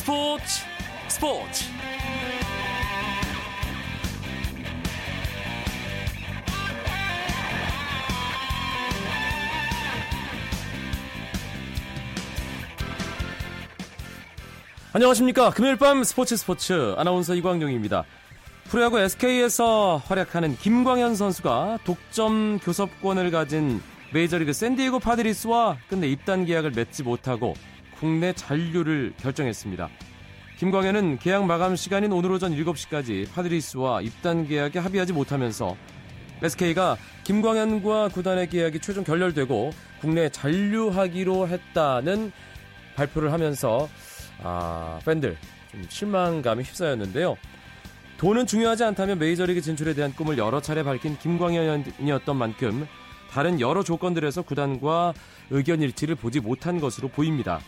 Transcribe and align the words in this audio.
스포츠 0.00 0.64
스포츠. 1.08 1.64
안녕하십니까. 14.94 15.50
금요일 15.50 15.76
밤 15.76 16.02
스포츠 16.02 16.34
스포츠. 16.38 16.94
아나운서 16.96 17.34
이광용입니다. 17.34 18.04
프로야구 18.70 18.98
SK에서 18.98 20.00
활약하는 20.06 20.56
김광현 20.56 21.14
선수가 21.14 21.80
독점 21.84 22.58
교섭권을 22.60 23.30
가진 23.30 23.82
메이저리그 24.14 24.54
샌디에고 24.54 24.98
파드리스와 24.98 25.76
끝내 25.90 26.08
입단 26.08 26.46
계약을 26.46 26.70
맺지 26.70 27.02
못하고 27.02 27.52
국내 28.00 28.32
잔류를 28.32 29.12
결정했습니다. 29.18 29.90
김광현은 30.56 31.18
계약 31.18 31.44
마감 31.44 31.76
시간인 31.76 32.12
오늘 32.12 32.32
오전 32.32 32.52
7시까지 32.52 33.30
파드리스와 33.30 34.00
입단 34.00 34.48
계약에 34.48 34.78
합의하지 34.78 35.12
못하면서 35.12 35.76
SK가 36.42 36.96
김광현과 37.24 38.08
구단의 38.08 38.48
계약이 38.48 38.80
최종 38.80 39.04
결렬되고 39.04 39.72
국내 40.00 40.30
잔류하기로 40.30 41.48
했다는 41.48 42.32
발표를 42.96 43.32
하면서 43.32 43.88
아, 44.42 44.98
팬들 45.04 45.36
좀 45.70 45.84
실망감이 45.86 46.62
휩싸였는데요. 46.64 47.36
돈은 48.16 48.46
중요하지 48.46 48.84
않다면 48.84 49.18
메이저리그 49.18 49.60
진출에 49.60 49.92
대한 49.92 50.14
꿈을 50.14 50.38
여러 50.38 50.60
차례 50.60 50.82
밝힌 50.82 51.18
김광현이었던 51.18 52.36
만큼 52.36 52.86
다른 53.30 53.60
여러 53.60 53.82
조건들에서 53.82 54.42
구단과 54.42 55.12
의견 55.50 55.82
일치를 55.82 56.14
보지 56.16 56.40
못한 56.40 56.80
것으로 56.80 57.08
보입니다. 57.08 57.60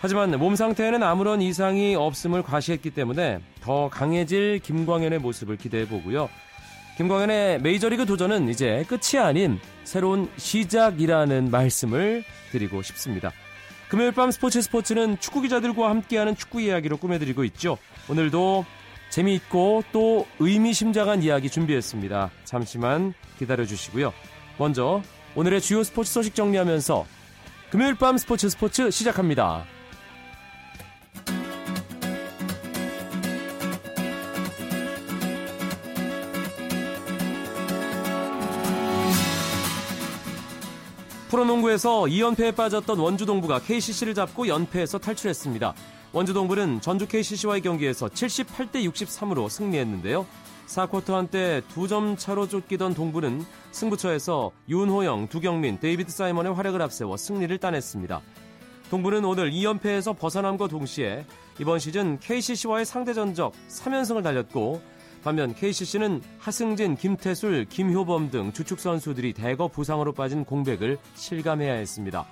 하지만 0.00 0.30
몸 0.38 0.56
상태에는 0.56 1.02
아무런 1.02 1.42
이상이 1.42 1.94
없음을 1.94 2.42
과시했기 2.42 2.90
때문에 2.90 3.40
더 3.60 3.90
강해질 3.90 4.60
김광현의 4.60 5.18
모습을 5.18 5.56
기대해 5.56 5.86
보고요. 5.86 6.30
김광현의 6.96 7.60
메이저리그 7.60 8.06
도전은 8.06 8.48
이제 8.48 8.84
끝이 8.88 9.22
아닌 9.22 9.58
새로운 9.84 10.30
시작이라는 10.36 11.50
말씀을 11.50 12.24
드리고 12.50 12.82
싶습니다. 12.82 13.30
금요일 13.88 14.12
밤 14.12 14.30
스포츠 14.30 14.62
스포츠는 14.62 15.18
축구 15.20 15.42
기자들과 15.42 15.90
함께하는 15.90 16.34
축구 16.36 16.60
이야기로 16.60 16.96
꾸며드리고 16.96 17.44
있죠. 17.44 17.76
오늘도 18.08 18.64
재미있고 19.10 19.84
또 19.92 20.26
의미심장한 20.38 21.22
이야기 21.22 21.50
준비했습니다. 21.50 22.30
잠시만 22.44 23.12
기다려 23.38 23.66
주시고요. 23.66 24.12
먼저 24.58 25.02
오늘의 25.34 25.60
주요 25.60 25.82
스포츠 25.82 26.12
소식 26.12 26.34
정리하면서 26.34 27.04
금요일 27.70 27.96
밤 27.96 28.16
스포츠 28.16 28.48
스포츠 28.48 28.90
시작합니다. 28.90 29.64
프로농구에서 41.40 42.02
2연패에 42.02 42.54
빠졌던 42.54 42.98
원주동부가 42.98 43.60
KCC를 43.60 44.14
잡고 44.14 44.46
연패에서 44.46 44.98
탈출했습니다. 44.98 45.72
원주동부는 46.12 46.82
전주 46.82 47.06
KCC와의 47.08 47.62
경기에서 47.62 48.08
78대 48.08 48.84
63으로 48.84 49.48
승리했는데요. 49.48 50.26
4쿼터 50.66 51.12
한때 51.12 51.62
2점 51.74 52.18
차로 52.18 52.46
쫓기던 52.46 52.92
동부는 52.92 53.42
승부처에서 53.70 54.50
윤호영, 54.68 55.28
두경민, 55.28 55.80
데이비드 55.80 56.10
사이먼의 56.10 56.52
활약을 56.52 56.82
앞세워 56.82 57.16
승리를 57.16 57.56
따냈습니다. 57.56 58.20
동부는 58.90 59.24
오늘 59.24 59.50
2연패에서 59.50 60.18
벗어남과 60.18 60.68
동시에 60.68 61.24
이번 61.58 61.78
시즌 61.78 62.18
KCC와의 62.18 62.84
상대 62.84 63.14
전적 63.14 63.54
3연승을 63.68 64.22
달렸고 64.22 64.82
반면 65.22 65.54
KCC는 65.54 66.22
하승진, 66.38 66.96
김태술, 66.96 67.66
김효범 67.66 68.30
등 68.30 68.52
주축 68.52 68.80
선수들이 68.80 69.34
대거 69.34 69.68
부상으로 69.68 70.12
빠진 70.12 70.44
공백을 70.44 70.98
실감해야 71.14 71.74
했습니다. 71.74 72.26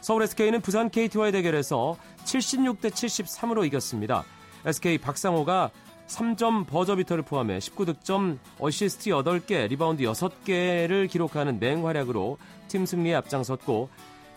서울 0.00 0.22
SK는 0.22 0.60
부산 0.60 0.88
KT와의 0.88 1.32
대결에서 1.32 1.96
76대 2.24 2.90
73으로 2.90 3.66
이겼습니다. 3.66 4.24
SK 4.64 4.98
박상호가 4.98 5.70
3점 6.06 6.66
버저비터를 6.66 7.24
포함해 7.24 7.58
19득점, 7.58 8.38
어시스트 8.60 9.10
8개, 9.10 9.68
리바운드 9.68 10.04
6개를 10.04 11.08
기록하는 11.10 11.58
맹활약으로 11.58 12.38
팀 12.68 12.86
승리에 12.86 13.14
앞장섰고 13.16 13.88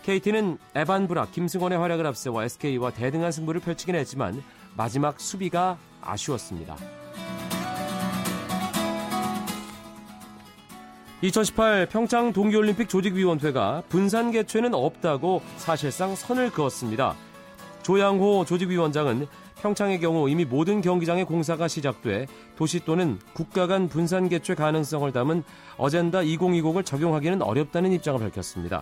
KT는 0.02 0.58
에반 0.74 1.06
브락, 1.06 1.32
김승원의 1.32 1.78
활약을 1.78 2.06
앞세워 2.06 2.42
SK와 2.42 2.90
대등한 2.90 3.30
승부를 3.30 3.60
펼치긴 3.60 3.94
했지만 3.94 4.42
마지막 4.76 5.20
수비가 5.20 5.78
아쉬웠습니다. 6.00 6.99
2018 11.22 11.86
평창 11.90 12.32
동계올림픽 12.32 12.88
조직위원회가 12.88 13.82
분산 13.90 14.30
개최는 14.30 14.72
없다고 14.72 15.42
사실상 15.58 16.14
선을 16.14 16.50
그었습니다. 16.50 17.14
조양호 17.82 18.46
조직위원장은 18.46 19.26
평창의 19.60 20.00
경우 20.00 20.30
이미 20.30 20.46
모든 20.46 20.80
경기장의 20.80 21.26
공사가 21.26 21.68
시작돼 21.68 22.26
도시 22.56 22.82
또는 22.86 23.18
국가 23.34 23.66
간 23.66 23.90
분산 23.90 24.30
개최 24.30 24.54
가능성을 24.54 25.12
담은 25.12 25.42
어젠다 25.76 26.20
2020을 26.20 26.86
적용하기는 26.86 27.42
어렵다는 27.42 27.92
입장을 27.92 28.18
밝혔습니다. 28.18 28.80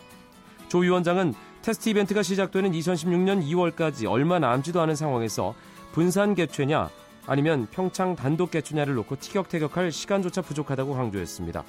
조 0.69 0.79
위원장은 0.79 1.35
테스트 1.63 1.89
이벤트가 1.89 2.23
시작되는 2.23 2.71
2016년 2.71 3.45
2월까지 3.45 4.09
얼마 4.09 4.39
남지도 4.39 4.81
않은 4.83 4.95
상황에서 4.95 5.57
분산 5.91 6.37
개최냐 6.37 6.89
아니면 7.27 7.67
평창 7.73 8.15
단독 8.15 8.53
개최냐를 8.53 8.95
놓고 8.95 9.17
티격태격할 9.17 9.91
시간조차 9.91 10.43
부족하다고 10.43 10.95
강조했습니다. 10.95 11.65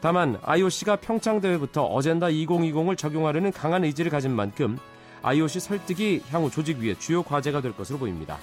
다만 0.00 0.38
IOC가 0.42 0.96
평창 0.96 1.40
대회부터 1.40 1.84
어젠다 1.84 2.26
2020을 2.26 2.96
적용하려는 2.96 3.52
강한 3.52 3.84
의지를 3.84 4.10
가진 4.10 4.32
만큼 4.32 4.78
IOC 5.22 5.60
설득이 5.60 6.22
향후 6.30 6.50
조직위의 6.50 6.98
주요 6.98 7.22
과제가 7.22 7.62
될 7.62 7.74
것으로 7.74 7.98
보입니다. 7.98 8.38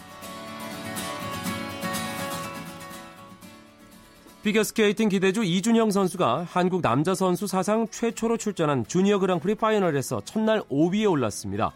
피겨스케이팅 4.43 5.09
기대주 5.09 5.43
이준형 5.43 5.91
선수가 5.91 6.47
한국 6.49 6.81
남자 6.81 7.13
선수 7.13 7.45
사상 7.45 7.87
최초로 7.87 8.37
출전한 8.37 8.83
주니어 8.87 9.19
그랑프리 9.19 9.53
파이널에서 9.53 10.21
첫날 10.25 10.61
5위에 10.61 11.09
올랐습니다. 11.09 11.71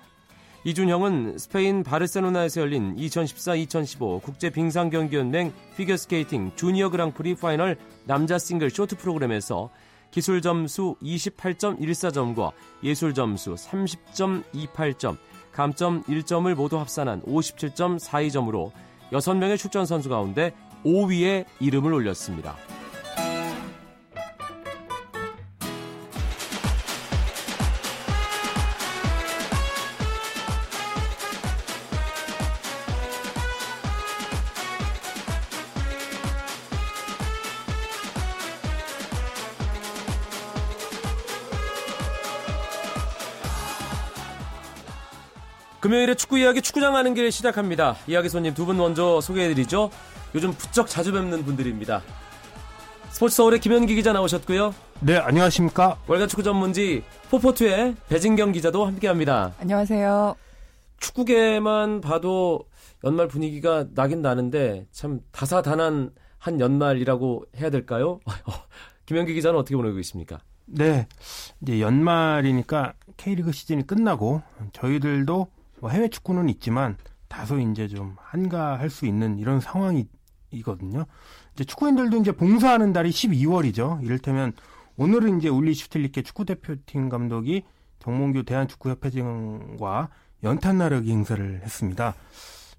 이준형은 0.67 1.37
스페인 1.37 1.83
바르셀로나에서 1.83 2.61
열린 2.61 2.95
2014-2015 2.95 4.23
국제 4.23 4.49
빙상 4.49 4.89
경기연맹 4.89 5.53
피겨스케이팅 5.77 6.53
주니어 6.55 6.89
그랑프리 6.89 7.35
파이널 7.35 7.77
남자 8.05 8.39
싱글 8.39 8.71
쇼트 8.71 8.97
프로그램에서 8.97 9.69
기술 10.09 10.41
점수 10.41 10.95
28.14점과 11.03 12.51
예술 12.83 13.13
점수 13.13 13.53
30.28점, 13.53 15.17
감점 15.51 16.01
1점을 16.05 16.51
모두 16.55 16.79
합산한 16.79 17.21
57.42점으로 17.21 18.71
6명의 19.11 19.59
출전 19.59 19.85
선수 19.85 20.09
가운데 20.09 20.51
5위에 20.83 21.45
이름을 21.59 21.93
올렸습니다. 21.93 22.55
금요일에 45.85 46.15
축구 46.15 46.39
이야기 46.39 46.63
축구장 46.63 46.93
가는 46.93 47.13
길 47.13 47.31
시작합니다. 47.31 47.95
이야기 48.07 48.27
손님 48.27 48.55
두 48.55 48.65
분 48.65 48.75
먼저 48.77 49.21
소개해드리죠. 49.21 49.91
요즘 50.33 50.51
부쩍 50.53 50.87
자주 50.87 51.13
뵙는 51.13 51.45
분들입니다. 51.45 52.01
스포츠 53.11 53.35
서울의 53.35 53.59
김현기 53.59 53.93
기자 53.93 54.11
나오셨고요. 54.11 54.73
네, 55.01 55.15
안녕하십니까. 55.17 55.99
월간 56.07 56.27
축구 56.27 56.41
전문지 56.41 57.03
포포투의 57.29 57.97
배진경 58.09 58.51
기자도 58.53 58.83
함께합니다. 58.83 59.53
안녕하세요. 59.59 60.35
축구계만 61.01 62.01
봐도 62.01 62.61
연말 63.03 63.27
분위기가 63.27 63.85
나긴 63.93 64.23
나는데 64.23 64.87
참 64.91 65.19
다사다난 65.31 66.09
한 66.39 66.59
연말이라고 66.59 67.45
해야 67.57 67.69
될까요? 67.69 68.19
김현기 69.05 69.35
기자는 69.35 69.59
어떻게 69.59 69.75
보내고 69.75 69.99
있습니까? 69.99 70.39
네, 70.65 71.07
이제 71.61 71.79
연말이니까 71.79 72.93
K리그 73.17 73.51
시즌이 73.51 73.85
끝나고 73.85 74.41
저희들도 74.73 75.47
뭐 75.79 75.89
해외 75.89 76.07
축구는 76.09 76.49
있지만 76.49 76.97
다소 77.27 77.59
이제 77.59 77.87
좀 77.87 78.15
한가할 78.19 78.89
수 78.89 79.05
있는 79.05 79.39
이런 79.39 79.59
상황이거든요. 79.59 81.05
이제 81.53 81.63
축구인들도 81.63 82.17
이제 82.17 82.31
봉사하는 82.31 82.93
달이 82.93 83.09
12월이죠. 83.09 84.03
이를테면 84.03 84.53
오늘은 84.97 85.39
이제 85.39 85.49
울리 85.49 85.73
슈틸리케 85.73 86.21
축구 86.21 86.45
대표팀 86.45 87.09
감독이 87.09 87.63
정몽규 87.99 88.43
대한축구협회장과 88.43 90.09
연탄 90.43 90.77
나르기 90.77 91.11
행사를 91.11 91.61
했습니다. 91.63 92.13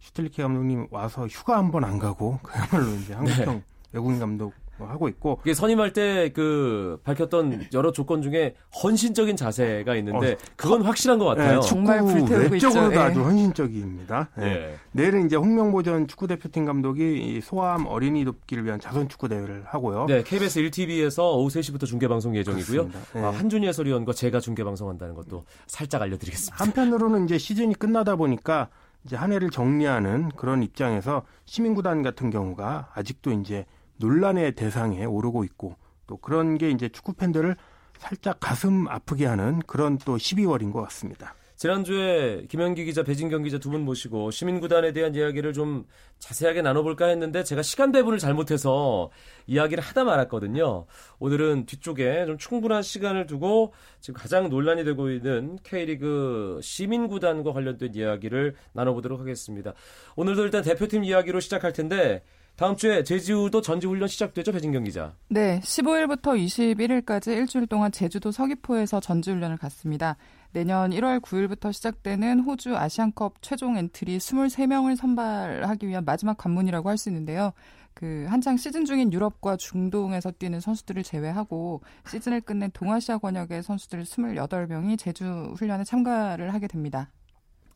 슈틸리케 0.01 0.43
감독님 0.43 0.87
와서 0.91 1.27
휴가 1.27 1.59
한 1.59 1.71
번 1.71 1.85
안 1.85 1.99
가고 1.99 2.39
그야말로 2.43 2.95
이제 2.97 3.13
한국형 3.15 3.55
네. 3.57 3.63
외국인 3.93 4.19
감독 4.21 4.55
뭐 4.55 4.66
하고 4.79 5.09
있고 5.09 5.41
이게 5.45 5.55
선임할 5.55 5.93
때 5.93 6.27
그 6.37 6.99
밝혔던 7.05 7.69
여러 7.73 7.93
조건 7.93 8.23
중에 8.23 8.55
헌신적인 8.83 9.37
자세가 9.37 9.97
있는데 9.97 10.33
어, 10.33 10.37
그건 10.57 10.83
확실한 10.83 11.19
것 11.19 11.25
같아요. 11.25 11.61
네, 11.61 11.67
정말 11.67 12.03
불태우고 12.03 12.59
쪽으로도 12.59 12.91
네. 12.91 12.97
아주 12.99 13.23
헌신적입니다. 13.23 14.29
네. 14.37 14.45
네. 14.45 14.75
내일은 14.93 15.27
이제 15.27 15.37
홍명보 15.37 15.83
전 15.83 16.07
축구 16.07 16.27
대표팀 16.27 16.65
감독이 16.65 17.41
소아암 17.43 17.87
어린이 17.87 18.25
돕기를 18.25 18.65
위한 18.65 18.81
자선 18.81 19.09
축구 19.09 19.29
대회를 19.29 19.65
하고요. 19.67 20.07
네, 20.07 20.23
KBS 20.23 20.61
1TV에서 20.63 21.23
오후 21.37 21.49
3시부터 21.49 21.87
중계 21.87 22.09
방송 22.09 22.37
예정이고요. 22.37 22.91
네. 23.15 23.23
아, 23.23 23.31
한준희 23.31 23.67
해설위원과 23.69 24.13
제가 24.13 24.41
중계 24.41 24.65
방송한다는 24.65 25.15
것도 25.15 25.45
살짝 25.67 26.03
알려드리겠습니다. 26.03 26.63
한편으로는 26.63 27.25
이제 27.25 27.39
시즌이 27.39 27.75
끝나다 27.75 28.17
보니까 28.17 28.69
이제 29.05 29.17
한 29.17 29.33
해를 29.33 29.51
정리하는 29.51 30.31
그런 30.37 30.63
입장에서 30.63 31.23
시민구단 31.45 32.03
같은 32.03 32.31
경우가 32.31 32.91
아직도 32.95 33.33
이제 33.33 33.65
논란의 33.99 34.53
대상에 34.53 35.05
오르고 35.05 35.45
있고 35.45 35.77
또 36.07 36.17
그런 36.17 36.59
게 36.59 36.71
이제 36.71 36.89
축구 36.89 37.15
팬들을 37.15 37.57
살짝 37.99 38.39
가슴 38.41 38.89
아프게 38.89 39.27
하는 39.27 39.61
그런 39.67 39.99
또 39.99 40.17
12월인 40.17 40.73
것 40.73 40.83
같습니다. 40.83 41.35
지난주에 41.57 42.45
김현기 42.51 42.85
기자, 42.85 43.03
배진경 43.03 43.43
기자 43.43 43.57
두 43.57 43.71
분 43.71 43.81
모시고 43.87 44.31
시민구단에 44.31 44.93
대한 44.93 45.15
이야기를 45.15 45.55
좀 45.55 45.87
자세하게 46.19 46.61
나눠볼까 46.61 47.07
했는데 47.07 47.43
제가 47.45 47.63
시간 47.63 47.93
배분을 47.93 48.19
잘못해서 48.19 49.11
이야기를 49.47 49.83
하다 49.83 50.05
말았거든요. 50.05 50.85
오늘은 51.19 51.65
뒤쪽에 51.65 52.27
좀 52.27 52.37
충분한 52.37 52.83
시간을 52.83 53.25
두고 53.27 53.73
지금 54.01 54.21
가장 54.21 54.51
논란이 54.51 54.85
되고 54.85 55.09
있는 55.11 55.59
K리그 55.63 56.61
시민구단과 56.63 57.55
관련된 57.55 57.95
이야기를 57.95 58.55
나눠보도록 58.75 59.19
하겠습니다. 59.19 59.73
오늘도 60.17 60.43
일단 60.45 60.63
대표팀 60.63 61.05
이야기로 61.05 61.41
시작할 61.41 61.73
텐데 61.73 62.23
다음 62.57 62.75
주에 62.75 63.05
제주도 63.05 63.61
전지훈련 63.61 64.09
시작되죠, 64.09 64.51
배진경 64.51 64.85
기자. 64.85 65.13
네, 65.29 65.61
15일부터 65.61 66.43
21일까지 66.43 67.37
일주일 67.37 67.67
동안 67.67 67.93
제주도 67.93 68.33
서귀포에서 68.33 68.99
전지훈련을 69.01 69.59
갔습니다. 69.59 70.17
내년 70.53 70.91
1월 70.91 71.21
9일부터 71.21 71.71
시작되는 71.71 72.41
호주 72.41 72.75
아시안컵 72.75 73.43
최종 73.43 73.77
엔트리 73.77 74.17
23명을 74.17 74.97
선발하기 74.97 75.87
위한 75.87 76.07
마지막 76.07 76.39
관문이라고 76.39 76.89
할 76.89 76.97
수 76.97 77.11
있는데요. 77.11 77.53
그 77.93 78.27
한창 78.29 78.57
시즌 78.57 78.87
중인 78.87 79.13
유럽과 79.13 79.57
중동에서 79.57 80.31
뛰는 80.31 80.61
선수들을 80.61 81.03
제외하고 81.03 81.83
시즌을 82.09 82.41
끝낸 82.41 82.71
동아시아 82.73 83.19
권역의 83.19 83.63
선수들 83.63 84.05
28명이 84.05 84.99
제주 84.99 85.53
훈련에 85.59 85.85
참가를 85.85 86.55
하게 86.55 86.69
됩니다. 86.69 87.11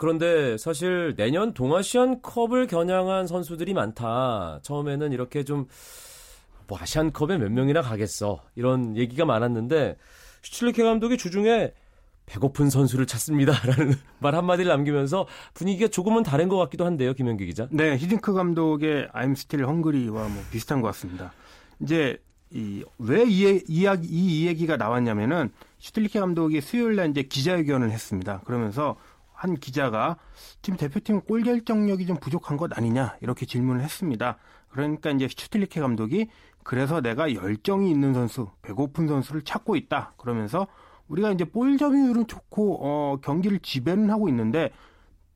그런데 0.00 0.56
사실 0.58 1.14
내년 1.16 1.54
동아시안 1.54 2.22
컵을 2.22 2.66
겨냥한 2.66 3.26
선수들이 3.28 3.74
많다. 3.74 4.58
처음에는 4.62 5.12
이렇게 5.12 5.44
좀 5.44 5.66
뭐 6.70 6.78
아시안컵에 6.80 7.36
몇 7.36 7.50
명이나 7.50 7.82
가겠어. 7.82 8.40
이런 8.54 8.96
얘기가 8.96 9.24
많았는데 9.24 9.96
슈틸리케 10.42 10.84
감독이 10.84 11.18
주중에 11.18 11.72
배고픈 12.26 12.70
선수를 12.70 13.06
찾습니다라는 13.06 13.94
말 14.20 14.36
한마디를 14.36 14.70
남기면서 14.70 15.26
분위기가 15.52 15.88
조금은 15.88 16.22
다른 16.22 16.48
것 16.48 16.56
같기도 16.58 16.86
한데요, 16.86 17.12
김현기 17.12 17.44
기자. 17.44 17.66
네, 17.72 17.96
히딩크 17.96 18.32
감독의 18.32 19.08
I'm 19.08 19.32
Still 19.32 19.68
Hungry와 19.68 20.28
뭐 20.28 20.42
비슷한 20.52 20.80
것 20.80 20.86
같습니다. 20.88 21.32
이제 21.80 22.18
이왜이 22.52 23.64
이야기 23.66 24.06
이 24.08 24.46
얘기가 24.46 24.76
나왔냐면은 24.76 25.50
슈틸리케 25.80 26.20
감독이 26.20 26.60
수요일 26.60 26.94
날 26.94 27.10
이제 27.10 27.22
기자회견을 27.22 27.90
했습니다. 27.90 28.42
그러면서 28.44 28.96
한 29.40 29.56
기자가 29.56 30.18
팀 30.60 30.76
대표팀 30.76 31.22
골 31.22 31.42
결정력이 31.42 32.04
좀 32.04 32.18
부족한 32.18 32.58
것 32.58 32.76
아니냐 32.76 33.16
이렇게 33.22 33.46
질문을 33.46 33.82
했습니다. 33.82 34.36
그러니까 34.68 35.10
이제 35.12 35.28
슈틸리케 35.28 35.80
감독이 35.80 36.28
그래서 36.62 37.00
내가 37.00 37.32
열정이 37.32 37.90
있는 37.90 38.12
선수, 38.12 38.50
배고픈 38.60 39.08
선수를 39.08 39.40
찾고 39.40 39.76
있다. 39.76 40.12
그러면서 40.18 40.66
우리가 41.08 41.32
이제 41.32 41.46
볼 41.46 41.78
점유율은 41.78 42.26
좋고 42.26 42.80
어, 42.82 43.16
경기를 43.22 43.60
지배는 43.60 44.10
하고 44.10 44.28
있는데 44.28 44.72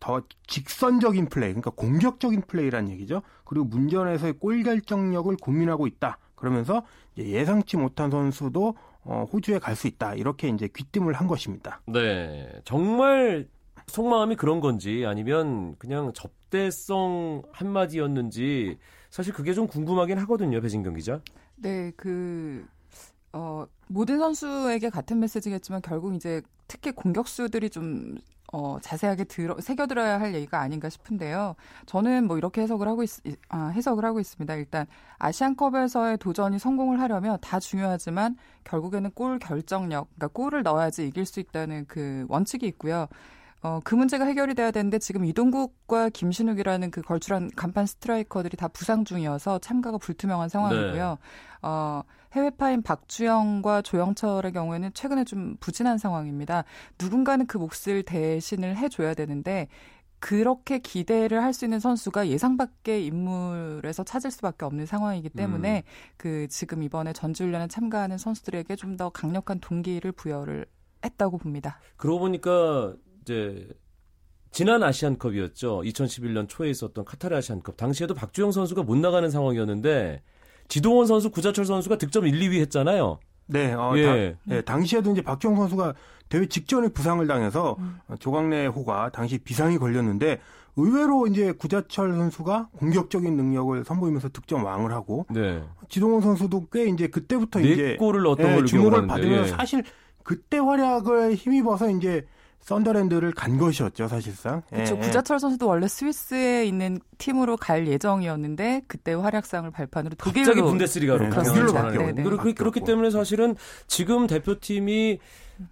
더 0.01 0.21
직선적인 0.49 1.31
플레이, 1.31 1.49
그러니까 1.49 1.71
공격적인 1.71 2.43
플레이란 2.43 2.91
얘기죠. 2.91 3.23
그리고 3.47 3.65
문전에서의 3.65 4.35
골 4.35 4.63
결정력을 4.63 5.35
고민하고 5.39 5.87
있다. 5.87 6.19
그러면서 6.35 6.85
예상치 7.17 7.79
못한 7.79 8.11
선수도 8.11 8.75
어, 9.03 9.25
호주에 9.33 9.59
갈 9.61 9.77
수 9.77 9.87
있다. 9.87 10.15
이렇게 10.15 10.49
이제 10.49 10.69
귀띔을 10.69 11.15
한 11.15 11.27
것입니다. 11.27 11.81
네, 11.87 12.51
정말 12.65 13.49
속마음이 13.87 14.37
그런 14.37 14.61
건지 14.61 15.05
아니면 15.07 15.77
그냥 15.79 16.13
접대성 16.13 17.43
한마디였는지 17.53 18.79
사실 19.11 19.33
그게 19.33 19.55
좀 19.55 19.67
궁금하긴 19.67 20.19
하거든요, 20.19 20.61
배진경 20.61 20.95
기자. 20.95 21.21
네, 21.57 21.93
그 21.97 22.67
어, 23.33 23.67
모든 23.89 24.19
선수에게 24.19 24.91
같은 24.91 25.21
메시지겠지만 25.21 25.83
결국 25.83 26.15
이제 26.15 26.43
특히 26.67 26.93
공격수들이 26.93 27.71
좀 27.71 28.17
어, 28.53 28.79
자세하게 28.81 29.25
들어, 29.25 29.57
새겨들어야 29.61 30.21
할 30.21 30.33
얘기가 30.33 30.61
아닌가 30.61 30.89
싶은데요. 30.89 31.57
저는 31.87 32.29
뭐 32.29 32.39
이렇게 32.39 32.61
해석을 32.63 32.87
하고 32.87 33.03
있, 33.03 33.11
아, 33.49 33.67
해석을 33.69 34.05
하고 34.05 34.21
있습니다. 34.21 34.55
일단 34.55 34.87
아시안컵에서의 35.19 36.19
도전이 36.19 36.61
성공을 36.61 37.01
하려면 37.01 37.39
다 37.41 37.59
중요하지만 37.59 38.37
결국에는 38.63 39.11
골 39.11 39.41
결정력, 39.41 40.09
그러니까 40.15 40.29
골을 40.29 40.63
넣어야지 40.63 41.09
이길 41.09 41.27
수 41.27 41.41
있다는 41.41 41.87
그 41.89 42.27
원칙이 42.29 42.65
있고요. 42.67 43.09
어, 43.65 43.81
그 43.83 43.95
문제가 43.95 44.27
해결이 44.27 44.55
돼야 44.55 44.71
되는데 44.71 44.99
지금 44.99 45.25
이동국과 45.25 46.11
김신욱이라는 46.11 46.91
그 46.91 47.01
걸출한 47.01 47.51
간판 47.57 47.87
스트라이커들이 47.87 48.59
다 48.59 48.69
부상 48.69 49.07
중이어서 49.07 49.59
참가가 49.61 49.97
불투명한 49.97 50.51
상황이고요. 50.51 51.11
네. 51.11 51.17
어, 51.63 52.03
해외파인 52.35 52.83
박주영과 52.83 53.81
조영철의 53.81 54.53
경우에는 54.53 54.93
최근에 54.93 55.25
좀 55.25 55.57
부진한 55.61 55.97
상황입니다. 55.97 56.65
누군가는 57.01 57.47
그 57.47 57.57
몫을 57.57 58.03
대신을 58.03 58.77
해줘야 58.77 59.15
되는데 59.15 59.69
그렇게 60.19 60.79
기대를 60.79 61.43
할 61.43 61.55
수 61.55 61.65
있는 61.65 61.81
선수가 61.81 62.29
예상 62.29 62.59
밖의 62.59 63.07
인물에서 63.07 64.05
찾을 64.05 64.31
수밖에 64.31 64.67
없는 64.67 64.85
상황이기 64.85 65.31
때문에 65.31 65.85
음. 65.87 66.15
그 66.19 66.49
지금 66.49 66.83
이번에 66.83 67.15
전지훈련에 67.15 67.69
참가하는 67.69 68.19
선수들에게 68.19 68.77
좀 68.77 68.97
더 68.97 69.09
강력한 69.09 69.59
동기를 69.61 70.13
부여를 70.13 70.67
했다고 71.05 71.39
봅니다. 71.39 71.79
그러고 71.97 72.21
보니까 72.21 72.95
이제 73.25 73.67
지난 74.51 74.83
아시안컵이었죠. 74.83 75.83
2011년 75.85 76.49
초에 76.49 76.71
있었던 76.71 77.05
카타르 77.05 77.35
아시안컵. 77.37 77.77
당시에도 77.77 78.15
박주영 78.15 78.53
선수가 78.53 78.83
못 78.85 78.97
나가는 78.97 79.29
상황이었는데 79.29 80.23
지동원 80.69 81.07
선수, 81.07 81.31
구자철 81.31 81.65
선수가 81.65 81.99
득점 81.99 82.27
1, 82.27 82.39
2위 82.39 82.61
했잖아요. 82.61 83.19
네, 83.47 83.73
어, 83.75 83.93
예. 83.97 84.05
다, 84.33 84.39
네, 84.45 84.63
당시에도 84.63 85.11
이제 85.11 85.23
박주영 85.23 85.57
선수가 85.57 85.95
대회 86.29 86.47
직전에 86.47 86.89
부상을 86.89 87.27
당해서 87.27 87.77
음. 87.79 87.99
조광래 88.19 88.67
호가 88.67 89.11
당시 89.11 89.39
비상이 89.39 89.79
걸렸는데 89.79 90.41
의외로 90.77 91.27
이제 91.27 91.53
구자철 91.53 92.13
선수가 92.13 92.71
공격적인 92.79 93.37
능력을 93.37 93.85
선보이면서 93.85 94.31
득점 94.31 94.65
왕을 94.65 94.93
하고 94.93 95.27
네. 95.31 95.63
지동원 95.89 96.23
선수도 96.23 96.67
꽤 96.73 96.87
이제 96.87 97.07
그때부터 97.09 97.61
네 97.61 97.73
이제 97.73 97.97
골을 97.97 98.23
넣었던 98.23 98.63
예, 98.63 98.65
주목을 98.65 99.07
받으면 99.07 99.45
예. 99.45 99.49
사실 99.49 99.85
그때 100.23 100.59
활약을 100.59 101.35
힘입어서 101.35 101.91
이제 101.91 102.27
썬더랜드를 102.65 103.33
간 103.33 103.59
것이었죠, 103.59 104.09
사실상. 104.09 104.63
그렇죠. 104.71 104.97
예. 104.97 105.01
구자철 105.01 105.39
선수도 105.39 105.69
원래 105.69 105.87
스위스에 105.87 106.65
있는 106.65 106.99
팀으로 107.19 107.59
갈 107.59 107.87
예정이었는데 107.87 108.83
그때 108.89 109.13
활약상을 109.13 109.71
발판으로 109.71 110.15
독일로 110.17 110.47
갑자기 110.47 110.63
분데스리가로 110.63 111.31
독일로 111.31 111.91
네, 111.91 112.13
네. 112.13 112.23
그렇기, 112.23 112.55
그렇기 112.55 112.81
때문에 112.81 113.11
사실은 113.11 113.55
지금 113.87 114.27
대표팀이 114.27 115.19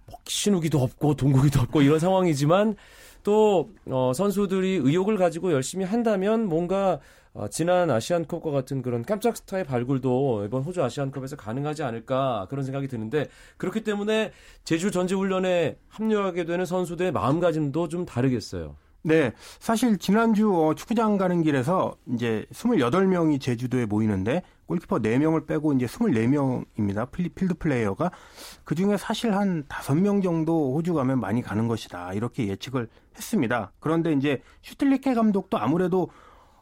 뭐 0.05 0.19
신우기도 0.25 0.79
없고 0.79 1.15
동국이도 1.15 1.61
없고 1.61 1.81
이런 1.81 1.97
상황이지만 1.97 2.75
또 3.23 3.71
어, 3.85 4.11
선수들이 4.13 4.81
의욕을 4.83 5.17
가지고 5.17 5.51
열심히 5.51 5.85
한다면 5.85 6.47
뭔가 6.47 6.99
어, 7.33 7.47
지난 7.47 7.89
아시안컵과 7.89 8.51
같은 8.51 8.81
그런 8.81 9.03
깜짝 9.03 9.35
스타의 9.35 9.63
발굴도 9.63 10.45
이번 10.45 10.61
호주 10.61 10.83
아시안컵에서 10.83 11.35
가능하지 11.35 11.81
않을까 11.83 12.45
그런 12.49 12.63
생각이 12.63 12.87
드는데 12.87 13.27
그렇기 13.57 13.83
때문에 13.83 14.31
제주 14.63 14.91
전지훈련에 14.91 15.77
합류하게 15.87 16.45
되는 16.45 16.65
선수들의 16.65 17.11
마음가짐도 17.11 17.87
좀 17.87 18.05
다르겠어요. 18.05 18.75
네, 19.05 19.33
사실 19.59 19.97
지난주 19.97 20.53
어, 20.55 20.75
축구장 20.75 21.17
가는 21.17 21.43
길에서 21.43 21.97
이제 22.13 22.45
28명이 22.53 23.41
제주도에 23.41 23.85
모이는데 23.85 24.43
골키퍼 24.65 24.99
4명을 24.99 25.45
빼고 25.45 25.73
이제 25.73 25.87
24명입니다. 25.87 27.11
필드 27.11 27.55
플레이어가 27.55 28.11
그 28.63 28.75
중에 28.75 28.95
사실 28.95 29.35
한 29.35 29.63
5명 29.67 30.23
정도 30.23 30.73
호주 30.73 30.93
가면 30.93 31.19
많이 31.19 31.41
가는 31.41 31.67
것이다. 31.67 32.13
이렇게 32.13 32.47
예측을 32.47 32.87
했습니다. 33.15 33.71
그런데 33.79 34.13
이제 34.13 34.41
슈틸리케 34.61 35.13
감독도 35.13 35.57
아무래도 35.57 36.09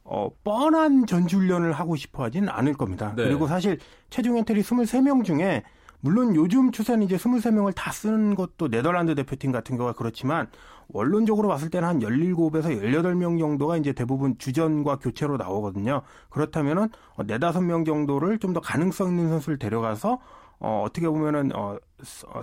어, 0.03 0.29
뻔한 0.43 1.05
전지훈련을 1.05 1.71
하고 1.73 1.95
싶어 1.95 2.23
하진 2.23 2.49
않을 2.49 2.73
겁니다. 2.73 3.13
네. 3.15 3.25
그리고 3.25 3.47
사실 3.47 3.77
최종 4.09 4.37
엔트리 4.37 4.61
23명 4.61 5.23
중에 5.23 5.63
물론 6.01 6.35
요즘 6.35 6.71
추세는 6.71 7.03
이제 7.05 7.15
23명을 7.15 7.73
다 7.75 7.91
쓰는 7.91 8.33
것도 8.33 8.69
네덜란드 8.69 9.13
대표팀 9.13 9.51
같은 9.51 9.77
경우가 9.77 9.95
그렇지만 9.95 10.47
원론적으로 10.87 11.47
봤을 11.47 11.69
때는 11.69 11.87
한 11.87 11.99
17에서 11.99 12.81
18명 12.81 13.39
정도가 13.39 13.77
이제 13.77 13.93
대부분 13.93 14.37
주전과 14.37 14.97
교체로 14.97 15.37
나오거든요. 15.37 16.01
그렇다면은 16.29 16.89
4, 17.17 17.23
5명 17.25 17.85
정도를 17.85 18.39
좀 18.39 18.53
더 18.53 18.59
가능성 18.59 19.09
있는 19.11 19.29
선수를 19.29 19.57
데려가서 19.59 20.19
어, 20.63 20.83
어떻게 20.85 21.09
보면은, 21.09 21.51
어, 21.55 21.77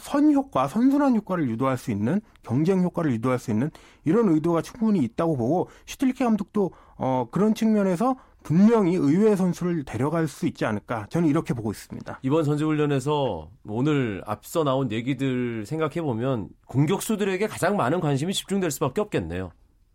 선 0.01 0.33
효과, 0.35 0.67
선순환 0.67 1.15
효과를 1.17 1.49
유도할 1.49 1.79
수 1.79 1.93
있는, 1.93 2.21
경쟁 2.43 2.83
효과를 2.83 3.13
유도할 3.13 3.39
수 3.39 3.53
있는 3.53 3.71
이런 4.05 4.29
의도가 4.29 4.61
충분히 4.63 4.99
있다고 5.05 5.37
보고, 5.37 5.69
슈틸리케 5.87 6.25
감독도, 6.25 6.73
어, 6.97 7.29
그런 7.31 7.55
측면에서 7.55 8.17
분명히 8.43 8.95
의외의 8.97 9.37
선수를 9.37 9.85
데려갈 9.85 10.27
수 10.27 10.47
있지 10.47 10.65
않을까. 10.65 11.07
저는 11.11 11.29
이렇게 11.29 11.55
보고 11.55 11.71
있습니다. 11.71 12.19
이번 12.23 12.45
전지훈련에서 12.45 13.51
오늘 13.67 14.23
앞서 14.27 14.65
나온 14.65 14.91
얘기들 14.91 15.65
생각해 15.65 16.03
보면, 16.03 16.49
공격수들에게 16.67 17.47
가장 17.47 17.77
많은 17.77 18.01
관심이 18.01 18.33
집중될 18.35 18.71
수밖에 18.73 19.01
없겠네요. 19.01 19.51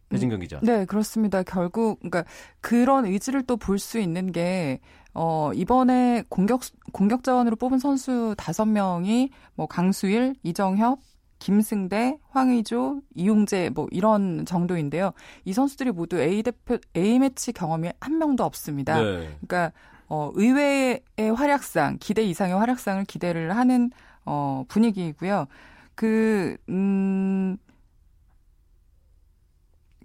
배진경 0.10 0.40
기자. 0.42 0.60
네, 0.62 0.86
그렇습니다. 0.86 1.42
결국, 1.44 2.00
그러니까 2.00 2.24
그런 2.62 3.06
의지를 3.06 3.44
또 3.44 3.58
볼 3.58 3.80
수 3.80 4.00
있는 4.00 4.32
게, 4.32 4.80
어, 5.14 5.52
이번에 5.54 6.24
공격, 6.30 6.62
공격 6.92 7.24
자원으로 7.24 7.56
뽑은 7.56 7.80
선수 7.80 8.34
다섯 8.38 8.66
명이 8.66 9.30
뭐 9.56 9.68
강수일, 9.68 10.36
이정협, 10.44 11.00
김승대, 11.40 12.18
황의조, 12.30 13.02
이용재 13.16 13.72
뭐 13.76 13.88
이런 13.92 14.46
정도인데요. 14.46 15.12
이 15.46 15.54
선수들이 15.54 15.92
모두 15.92 16.20
A 16.20 16.42
대표 16.44 16.78
A 16.96 17.20
매치 17.20 17.52
경험이 17.52 17.90
한 18.00 18.18
명도 18.18 18.44
없습니다. 18.44 19.02
네. 19.02 19.38
그러니까 19.42 19.72
어 20.08 20.32
의외의 20.36 21.02
활약상, 21.36 21.98
기대 22.00 22.24
이상의 22.24 22.56
활약상을 22.56 23.06
기대를 23.06 23.56
하는 23.56 23.92
어 24.26 24.64
분위기이고요. 24.68 25.48
그 25.96 26.58
음 26.70 27.58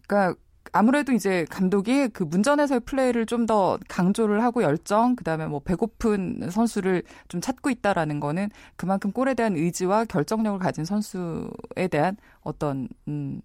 그러니까 0.07 0.35
아무래도 0.73 1.13
이제 1.13 1.45
감독이 1.51 2.09
그 2.09 2.23
문전에서의 2.25 2.81
플레이를 2.81 3.27
좀 3.27 3.47
더 3.47 3.79
강조를 3.89 4.43
하고 4.43 4.63
열정, 4.63 5.17
그 5.17 5.25
다음에 5.25 5.47
뭐 5.47 5.61
배고픈 5.61 6.51
선수를 6.51 7.03
좀 7.29 7.41
찾고 7.41 7.71
있다라는 7.71 8.21
거는 8.21 8.51
그만큼 8.77 9.11
골에 9.13 9.33
대한 9.35 9.57
의지와 9.57 10.05
결정력을 10.05 10.59
가진 10.59 10.85
선수에 10.85 11.89
대한 11.91 12.17
어떤, 12.41 12.89
음, 13.07 13.41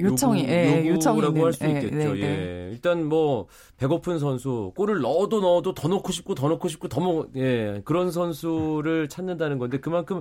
요청이, 0.00 0.42
요구, 0.42 0.52
예, 0.52 0.86
요청이라고 0.88 1.44
할 1.46 1.52
수 1.52 1.64
있겠죠. 1.66 1.96
예, 1.96 2.04
네, 2.04 2.12
네. 2.12 2.66
예. 2.66 2.70
일단 2.72 3.04
뭐 3.06 3.46
배고픈 3.78 4.18
선수, 4.18 4.72
골을 4.76 5.00
넣어도 5.00 5.40
넣어도 5.40 5.72
더 5.72 5.86
넣고 5.88 6.10
싶고 6.12 6.34
더 6.34 6.48
넣고 6.48 6.68
싶고 6.68 6.88
더 6.88 7.00
먹, 7.00 7.30
예, 7.36 7.80
그런 7.84 8.10
선수를 8.10 9.08
찾는다는 9.08 9.58
건데 9.58 9.78
그만큼 9.78 10.20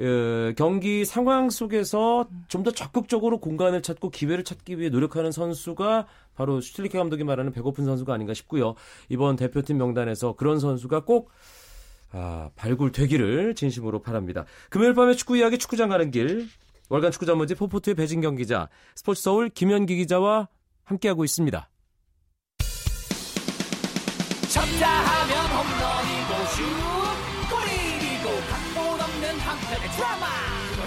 어, 0.00 0.52
경기 0.56 1.04
상황 1.04 1.50
속에서 1.50 2.26
좀 2.48 2.60
더 2.62 2.70
적극적으로 2.70 3.38
공간을 3.38 3.80
찾고 3.82 4.10
기회를 4.10 4.44
찾기 4.44 4.78
위해 4.78 4.90
노력하는 4.90 5.32
선수가 5.32 6.06
바로 6.34 6.60
슈틸리케 6.60 6.98
감독이 6.98 7.24
말하는 7.24 7.52
배고픈 7.52 7.84
선수가 7.86 8.12
아닌가 8.12 8.34
싶고요. 8.34 8.74
이번 9.08 9.36
대표팀 9.36 9.78
명단에서 9.78 10.34
그런 10.34 10.58
선수가 10.58 11.04
꼭 11.04 11.30
아, 12.12 12.50
발굴되기를 12.56 13.54
진심으로 13.54 14.00
바랍니다. 14.02 14.44
금요일 14.68 14.94
밤에 14.94 15.14
축구 15.14 15.36
이야기 15.36 15.58
축구장 15.58 15.88
가는 15.88 16.10
길 16.10 16.48
월간 16.90 17.12
축구 17.12 17.24
전문지 17.24 17.54
포포트의 17.54 17.94
배진경 17.94 18.36
기자, 18.36 18.68
스포츠 18.94 19.22
서울 19.22 19.48
김현기 19.48 19.96
기자와 19.96 20.48
함께하고 20.84 21.24
있습니다. 21.24 21.68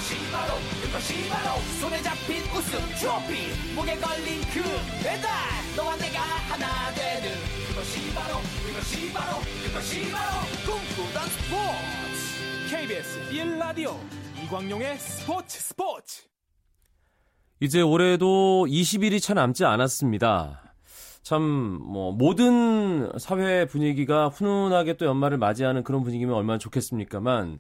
그것이 0.04 0.32
바로 0.34 0.54
그것이 0.82 1.30
바로. 1.30 1.62
손에 1.80 2.02
잡힌 2.02 2.42
우승 2.52 2.78
트로피. 3.00 3.74
목에 3.74 3.96
걸린 3.96 4.42
그 4.54 4.62
배달. 5.02 5.30
너와 5.78 5.96
내가 5.96 6.20
하나 6.20 6.94
되는 6.94 7.32
그것이 7.70 8.14
바로 8.14 8.36
그것이 8.68 9.14
바로 9.14 9.38
그것이 9.66 10.12
바로. 10.12 10.42
꿈꾸던 10.66 11.24
스포츠. 11.30 12.70
KBS 12.70 13.30
1라디오 13.32 13.96
이광용의 14.44 14.98
스포츠 14.98 15.62
스포츠. 15.62 16.24
이제 17.62 17.80
올해도 17.80 18.66
20일이 18.68 19.22
채 19.22 19.34
남지 19.34 19.64
않았습니다. 19.64 20.76
참, 21.22 21.42
뭐, 21.42 22.12
모든 22.12 23.10
사회 23.18 23.66
분위기가 23.66 24.28
훈훈하게 24.28 24.98
또 24.98 25.06
연말을 25.06 25.38
맞이하는 25.38 25.86
그런 25.86 26.04
분위기면 26.04 26.36
얼마나 26.36 26.58
좋겠습니까만, 26.58 27.60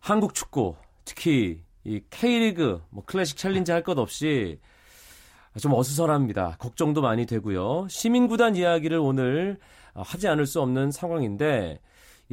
한국 0.00 0.34
축구, 0.34 0.76
특히 1.04 1.62
이 1.84 2.00
K리그, 2.10 2.82
뭐, 2.90 3.04
클래식 3.04 3.36
챌린지 3.36 3.72
할 3.72 3.82
것 3.82 3.98
없이 3.98 4.58
좀 5.60 5.72
어수선합니다. 5.74 6.56
걱정도 6.58 7.00
많이 7.02 7.26
되고요. 7.26 7.86
시민구단 7.88 8.56
이야기를 8.56 8.98
오늘 8.98 9.58
하지 9.94 10.26
않을 10.28 10.46
수 10.46 10.60
없는 10.60 10.90
상황인데, 10.90 11.78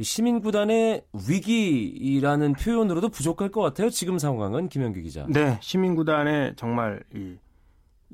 시민구단의 0.00 1.04
위기라는 1.28 2.54
표현으로도 2.54 3.10
부족할 3.10 3.50
것 3.50 3.60
같아요. 3.60 3.90
지금 3.90 4.18
상황은 4.18 4.68
김현규 4.70 5.00
기자. 5.02 5.26
네, 5.28 5.58
시민구단의 5.60 6.54
정말 6.56 7.02
이, 7.14 7.36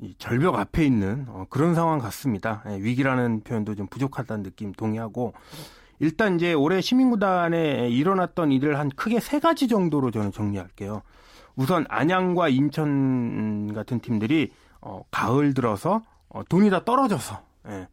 이 0.01 0.13
절벽 0.17 0.55
앞에 0.55 0.85
있는 0.85 1.25
어, 1.29 1.45
그런 1.49 1.73
상황 1.73 1.99
같습니다. 1.99 2.63
예, 2.67 2.75
위기라는 2.81 3.41
표현도 3.41 3.75
좀 3.75 3.87
부족하다는 3.87 4.43
느낌 4.43 4.73
동의하고 4.73 5.33
일단 5.99 6.35
이제 6.35 6.53
올해 6.53 6.81
시민구단에 6.81 7.89
일어났던 7.89 8.51
일을 8.51 8.79
한 8.79 8.89
크게 8.89 9.19
세 9.19 9.39
가지 9.39 9.67
정도로 9.67 10.11
저는 10.11 10.31
정리할게요. 10.31 11.01
우선 11.55 11.85
안양과 11.89 12.49
인천 12.49 13.73
같은 13.73 13.99
팀들이 13.99 14.51
어, 14.81 15.03
가을 15.11 15.53
들어서 15.53 16.01
어, 16.29 16.41
돈이 16.47 16.69
다 16.69 16.85
떨어져서 16.85 17.41
예, 17.67 17.87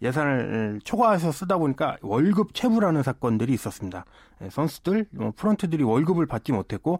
예산을 0.00 0.80
초과해서 0.84 1.32
쓰다 1.32 1.58
보니까 1.58 1.98
월급 2.00 2.54
체불하는 2.54 3.02
사건들이 3.02 3.52
있었습니다. 3.52 4.06
예, 4.42 4.48
선수들, 4.48 5.06
뭐 5.10 5.32
프런트들이 5.36 5.82
월급을 5.82 6.24
받지 6.26 6.52
못했고 6.52 6.98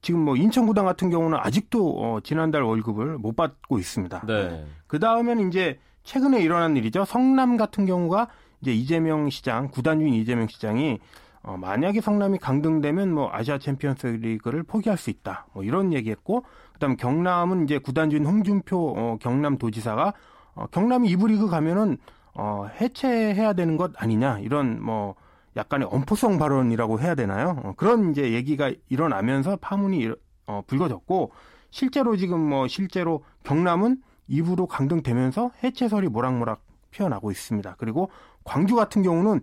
지금 0.00 0.20
뭐 0.20 0.36
인천구단 0.36 0.84
같은 0.84 1.10
경우는 1.10 1.38
아직도 1.40 2.00
어, 2.00 2.20
지난달 2.22 2.62
월급을 2.62 3.18
못 3.18 3.34
받고 3.34 3.80
있습니다. 3.80 4.22
네. 4.26 4.32
예, 4.32 4.66
그 4.86 5.00
다음에는 5.00 5.48
이제 5.48 5.80
최근에 6.04 6.40
일어난 6.40 6.76
일이죠. 6.76 7.04
성남 7.04 7.56
같은 7.56 7.84
경우가 7.84 8.28
이제 8.60 8.72
이재명 8.72 9.30
시장, 9.30 9.68
구단주인 9.68 10.14
이재명 10.14 10.46
시장이 10.48 10.98
어, 11.42 11.56
만약에 11.56 12.00
성남이 12.00 12.38
강등되면 12.38 13.12
뭐 13.12 13.30
아시아 13.32 13.58
챔피언스 13.58 14.06
리그를 14.06 14.64
포기할 14.64 14.98
수 14.98 15.10
있다. 15.10 15.46
뭐 15.52 15.62
이런 15.62 15.92
얘기했고, 15.92 16.44
그다음 16.74 16.96
경남은 16.96 17.64
이제 17.64 17.78
구단주인 17.78 18.26
홍준표 18.26 18.94
어, 18.96 19.16
경남도지사가 19.20 20.12
어, 20.54 20.66
경남이 20.66 21.08
이부 21.08 21.28
리그 21.28 21.48
가면은 21.48 21.98
어, 22.34 22.68
해체해야 22.80 23.52
되는 23.52 23.76
것 23.76 23.92
아니냐 23.96 24.38
이런 24.40 24.82
뭐 24.82 25.14
약간의 25.56 25.88
엄포성 25.90 26.38
발언이라고 26.38 27.00
해야 27.00 27.14
되나요? 27.14 27.60
어, 27.64 27.72
그런 27.76 28.10
이제 28.10 28.32
얘기가 28.32 28.72
일어나면서 28.88 29.56
파문이 29.56 30.12
어, 30.46 30.62
불거졌고 30.66 31.32
실제로 31.70 32.16
지금 32.16 32.40
뭐 32.40 32.68
실제로 32.68 33.24
경남은 33.44 34.02
2부로 34.30 34.66
강등되면서 34.68 35.50
해체설이 35.64 36.08
모락모락 36.08 36.62
피어나고 36.90 37.30
있습니다. 37.30 37.76
그리고 37.78 38.10
광주 38.48 38.74
같은 38.74 39.02
경우는 39.02 39.42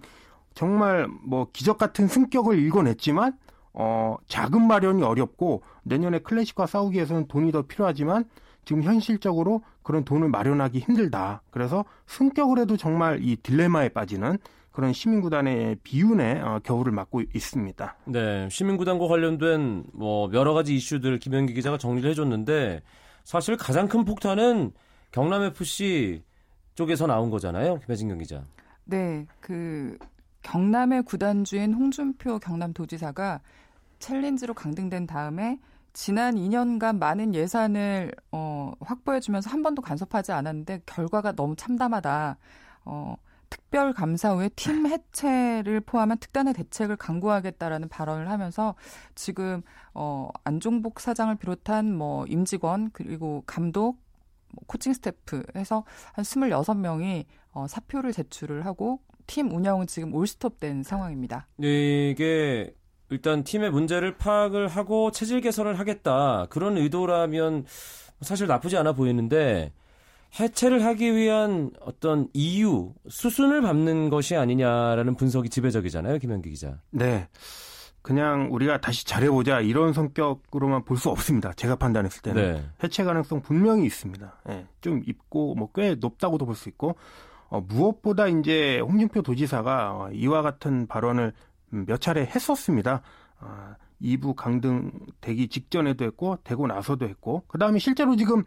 정말 0.55 1.07
뭐 1.21 1.47
기적 1.53 1.77
같은 1.77 2.07
승격을 2.07 2.57
일궈냈지만 2.57 3.37
어, 3.73 4.15
자금 4.27 4.67
마련이 4.67 5.03
어렵고 5.03 5.61
내년에 5.83 6.19
클래식과 6.19 6.65
싸우기 6.65 6.95
위해서는 6.95 7.27
돈이 7.27 7.51
더 7.51 7.61
필요하지만 7.61 8.25
지금 8.63 8.81
현실적으로 8.81 9.61
그런 9.83 10.03
돈을 10.03 10.29
마련하기 10.29 10.79
힘들다. 10.79 11.43
그래서 11.51 11.85
승격을 12.07 12.57
해도 12.57 12.77
정말 12.77 13.19
이 13.21 13.35
딜레마에 13.35 13.89
빠지는 13.89 14.39
그런 14.71 14.91
시민구단의 14.91 15.77
비운의 15.83 16.41
어, 16.41 16.59
겨울을 16.63 16.91
맞고 16.91 17.21
있습니다. 17.33 17.97
네, 18.05 18.49
시민구단과 18.49 19.07
관련된 19.07 19.83
뭐 19.93 20.31
여러 20.33 20.53
가지 20.53 20.75
이슈들 20.75 21.19
김현기 21.19 21.53
기자가 21.53 21.77
정리를 21.77 22.09
해줬는데 22.09 22.81
사실 23.23 23.55
가장 23.55 23.87
큰 23.87 24.03
폭탄은 24.03 24.71
경남 25.11 25.43
FC 25.43 26.23
쪽에서 26.73 27.05
나온 27.05 27.29
거잖아요, 27.29 27.79
김혜진경 27.85 28.17
기자. 28.17 28.43
네, 28.85 29.25
그 29.39 29.97
경남의 30.43 31.03
구단주인 31.03 31.73
홍준표 31.73 32.37
경남도지사가 32.39 33.41
챌린지로 33.97 34.53
강등된 34.53 35.07
다음에 35.07 35.59
지난 35.93 36.35
2년간 36.35 36.99
많은 36.99 37.33
예산을 37.33 38.11
어, 38.31 38.73
확보해주면서 38.81 39.49
한 39.49 39.63
번도 39.63 39.81
간섭하지 39.81 40.33
않았는데 40.33 40.81
결과가 40.85 41.31
너무 41.31 41.55
참담하다. 41.55 42.37
어, 42.85 43.15
특별 43.49 43.93
감사 43.93 44.33
후에 44.33 44.49
팀 44.49 44.85
해체를 44.85 45.79
포함한 45.81 46.17
특단의 46.19 46.53
대책을 46.53 46.97
강구하겠다라는 46.97 47.89
발언을 47.89 48.29
하면서 48.29 48.75
지금 49.15 49.61
어, 49.93 50.29
안종복 50.43 50.99
사장을 50.99 51.33
비롯한 51.35 51.95
뭐 51.95 52.25
임직원 52.27 52.91
그리고 52.91 53.43
감독 53.47 53.83
뭐 53.93 54.04
코칭 54.67 54.93
스태프 54.93 55.43
해서 55.55 55.85
한 56.13 56.23
26명이 56.23 57.25
어, 57.51 57.67
사표를 57.67 58.13
제출을 58.13 58.65
하고 58.65 58.99
팀 59.27 59.51
운영은 59.51 59.87
지금 59.87 60.13
올스톱된 60.13 60.83
상황입니다. 60.83 61.47
네, 61.57 62.09
이게 62.09 62.73
일단 63.09 63.43
팀의 63.43 63.71
문제를 63.71 64.17
파악을 64.17 64.67
하고 64.67 65.11
체질 65.11 65.41
개선을 65.41 65.79
하겠다 65.79 66.47
그런 66.49 66.77
의도라면 66.77 67.65
사실 68.21 68.47
나쁘지 68.47 68.77
않아 68.77 68.93
보이는데 68.93 69.71
해체를 70.39 70.83
하기 70.83 71.15
위한 71.15 71.71
어떤 71.81 72.27
이유 72.33 72.93
수순을 73.07 73.61
밟는 73.61 74.09
것이 74.09 74.35
아니냐라는 74.35 75.15
분석이 75.15 75.49
지배적이잖아요, 75.49 76.17
김현기 76.17 76.49
기자. 76.49 76.81
네. 76.91 77.29
그냥 78.05 78.49
우리가 78.51 78.79
다시 78.79 79.03
잘해보자 79.03 79.61
이런 79.61 79.91
성격으로만 79.91 80.83
볼 80.85 80.95
수 80.97 81.09
없습니다. 81.09 81.51
제가 81.53 81.75
판단했을 81.75 82.21
때는 82.21 82.53
네. 82.53 82.69
해체 82.83 83.03
가능성 83.03 83.41
분명히 83.41 83.83
있습니다. 83.87 84.41
네, 84.45 84.67
좀 84.81 85.01
있고 85.07 85.55
뭐 85.55 85.69
꽤 85.73 85.95
높다고도 85.95 86.45
볼 86.45 86.53
수 86.55 86.69
있고 86.69 86.95
어, 87.49 87.61
무엇보다 87.61 88.27
이제 88.27 88.79
홍준표 88.79 89.23
도지사가 89.23 89.91
어, 89.95 90.09
이와 90.13 90.43
같은 90.43 90.85
발언을 90.85 91.33
몇 91.71 91.99
차례 91.99 92.21
했었습니다. 92.27 93.01
어, 93.41 93.73
2부 93.99 94.35
강등 94.35 94.91
되기 95.19 95.47
직전에도 95.47 96.05
했고 96.05 96.37
되고 96.43 96.67
나서도 96.67 97.07
했고 97.07 97.43
그 97.47 97.57
다음에 97.57 97.79
실제로 97.79 98.15
지금 98.15 98.43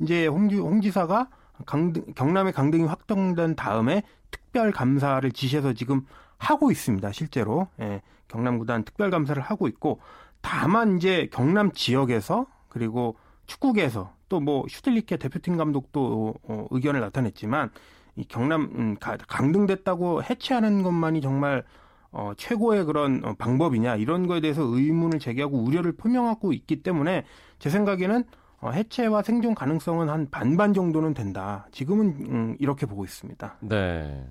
이제 0.00 0.26
홍지, 0.26 0.56
홍 0.58 0.82
지사가 0.82 1.30
강등, 1.64 2.12
경남의 2.14 2.52
강등이 2.52 2.84
확정된 2.84 3.56
다음에 3.56 4.02
특별 4.30 4.70
감사를 4.70 5.32
지시해서 5.32 5.72
지금 5.72 6.02
하고 6.36 6.70
있습니다. 6.70 7.10
실제로 7.12 7.68
예, 7.80 8.02
경남 8.28 8.58
구단 8.58 8.84
특별 8.84 9.10
감사를 9.10 9.40
하고 9.42 9.68
있고 9.68 10.00
다만 10.40 10.96
이제 10.96 11.28
경남 11.32 11.72
지역에서 11.72 12.46
그리고 12.68 13.16
축구계에서 13.46 14.12
또 14.28 14.40
뭐 14.40 14.66
슈틸리케 14.68 15.16
대표팀 15.16 15.56
감독도 15.56 16.34
어, 16.42 16.66
의견을 16.70 17.00
나타냈지만 17.00 17.70
이 18.16 18.24
경남 18.24 18.62
음, 18.74 18.96
강등됐다고 19.00 20.22
해체하는 20.22 20.82
것만이 20.82 21.20
정말 21.20 21.64
어, 22.10 22.32
최고의 22.36 22.84
그런 22.84 23.24
어, 23.24 23.34
방법이냐 23.38 23.96
이런 23.96 24.26
거에 24.26 24.40
대해서 24.40 24.62
의문을 24.62 25.18
제기하고 25.18 25.58
우려를 25.58 25.92
표명하고 25.92 26.52
있기 26.52 26.82
때문에 26.82 27.24
제 27.58 27.70
생각에는 27.70 28.24
어, 28.60 28.70
해체와 28.70 29.22
생존 29.22 29.54
가능성은 29.54 30.08
한 30.08 30.28
반반 30.30 30.74
정도는 30.74 31.14
된다. 31.14 31.66
지금은 31.70 32.06
음, 32.28 32.56
이렇게 32.58 32.86
보고 32.86 33.04
있습니다. 33.04 33.58
네. 33.60 34.26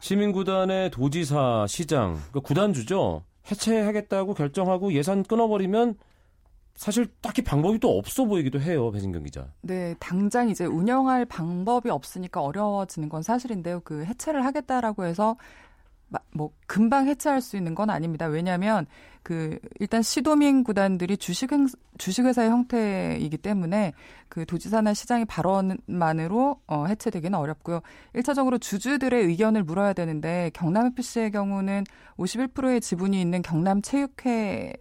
시민구단의 0.00 0.90
도지사, 0.90 1.66
시장, 1.68 2.14
그러니까 2.14 2.40
구단주죠. 2.40 3.22
해체하겠다고 3.50 4.34
결정하고 4.34 4.92
예산 4.92 5.22
끊어버리면 5.22 5.96
사실 6.74 7.06
딱히 7.22 7.42
방법이 7.42 7.78
또 7.78 7.96
없어 7.96 8.24
보이기도 8.24 8.60
해요, 8.60 8.90
배진경 8.90 9.22
기자. 9.24 9.48
네, 9.62 9.94
당장 9.98 10.50
이제 10.50 10.66
운영할 10.66 11.24
방법이 11.24 11.88
없으니까 11.88 12.42
어려워지는 12.42 13.08
건 13.08 13.22
사실인데요. 13.22 13.80
그 13.80 14.04
해체를 14.04 14.44
하겠다라고 14.44 15.06
해서 15.06 15.36
뭐 16.36 16.50
금방 16.66 17.06
해체할 17.06 17.40
수 17.40 17.56
있는 17.56 17.74
건 17.74 17.90
아닙니다. 17.90 18.26
왜냐하면 18.26 18.86
그 19.22 19.58
일단 19.80 20.02
시도민 20.02 20.62
구단들이 20.62 21.16
주식 21.16 21.50
주식회사의 21.98 22.50
형태이기 22.50 23.38
때문에 23.38 23.92
그 24.28 24.46
도지사나 24.46 24.94
시장의 24.94 25.24
발언만으로 25.24 26.60
어, 26.66 26.86
해체되기는 26.86 27.36
어렵고요. 27.36 27.80
1차적으로 28.14 28.60
주주들의 28.60 29.24
의견을 29.24 29.64
물어야 29.64 29.94
되는데 29.94 30.50
경남 30.54 30.92
FC의 30.96 31.32
경우는 31.32 31.84
51%의 32.18 32.80
지분이 32.80 33.20
있는 33.20 33.42
경남 33.42 33.82
체육회 33.82 34.74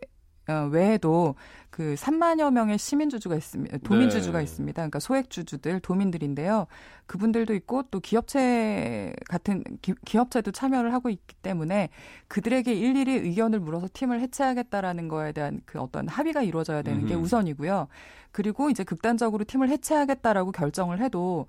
어, 0.47 0.69
외에도 0.71 1.35
그 1.69 1.95
3만여 1.95 2.53
명의 2.53 2.77
시민주주가 2.77 3.35
있습니다. 3.35 3.79
도민주주가 3.79 4.37
네. 4.37 4.45
있습니다. 4.45 4.75
그러니까 4.75 4.99
소액주주들, 4.99 5.81
도민들인데요. 5.81 6.67
그분들도 7.05 7.53
있고 7.55 7.83
또 7.91 7.99
기업체 7.99 9.13
같은 9.27 9.63
기, 9.81 10.17
업체도 10.17 10.51
참여를 10.51 10.93
하고 10.93 11.09
있기 11.09 11.35
때문에 11.41 11.89
그들에게 12.29 12.73
일일이 12.73 13.15
의견을 13.15 13.59
물어서 13.59 13.89
팀을 13.91 14.21
해체하겠다라는 14.21 15.09
거에 15.09 15.33
대한 15.33 15.59
그 15.65 15.79
어떤 15.81 16.07
합의가 16.07 16.43
이루어져야 16.43 16.81
되는 16.81 17.05
게 17.05 17.13
우선이고요. 17.13 17.87
그리고 18.31 18.69
이제 18.69 18.83
극단적으로 18.83 19.43
팀을 19.43 19.69
해체하겠다라고 19.69 20.53
결정을 20.53 21.01
해도 21.01 21.47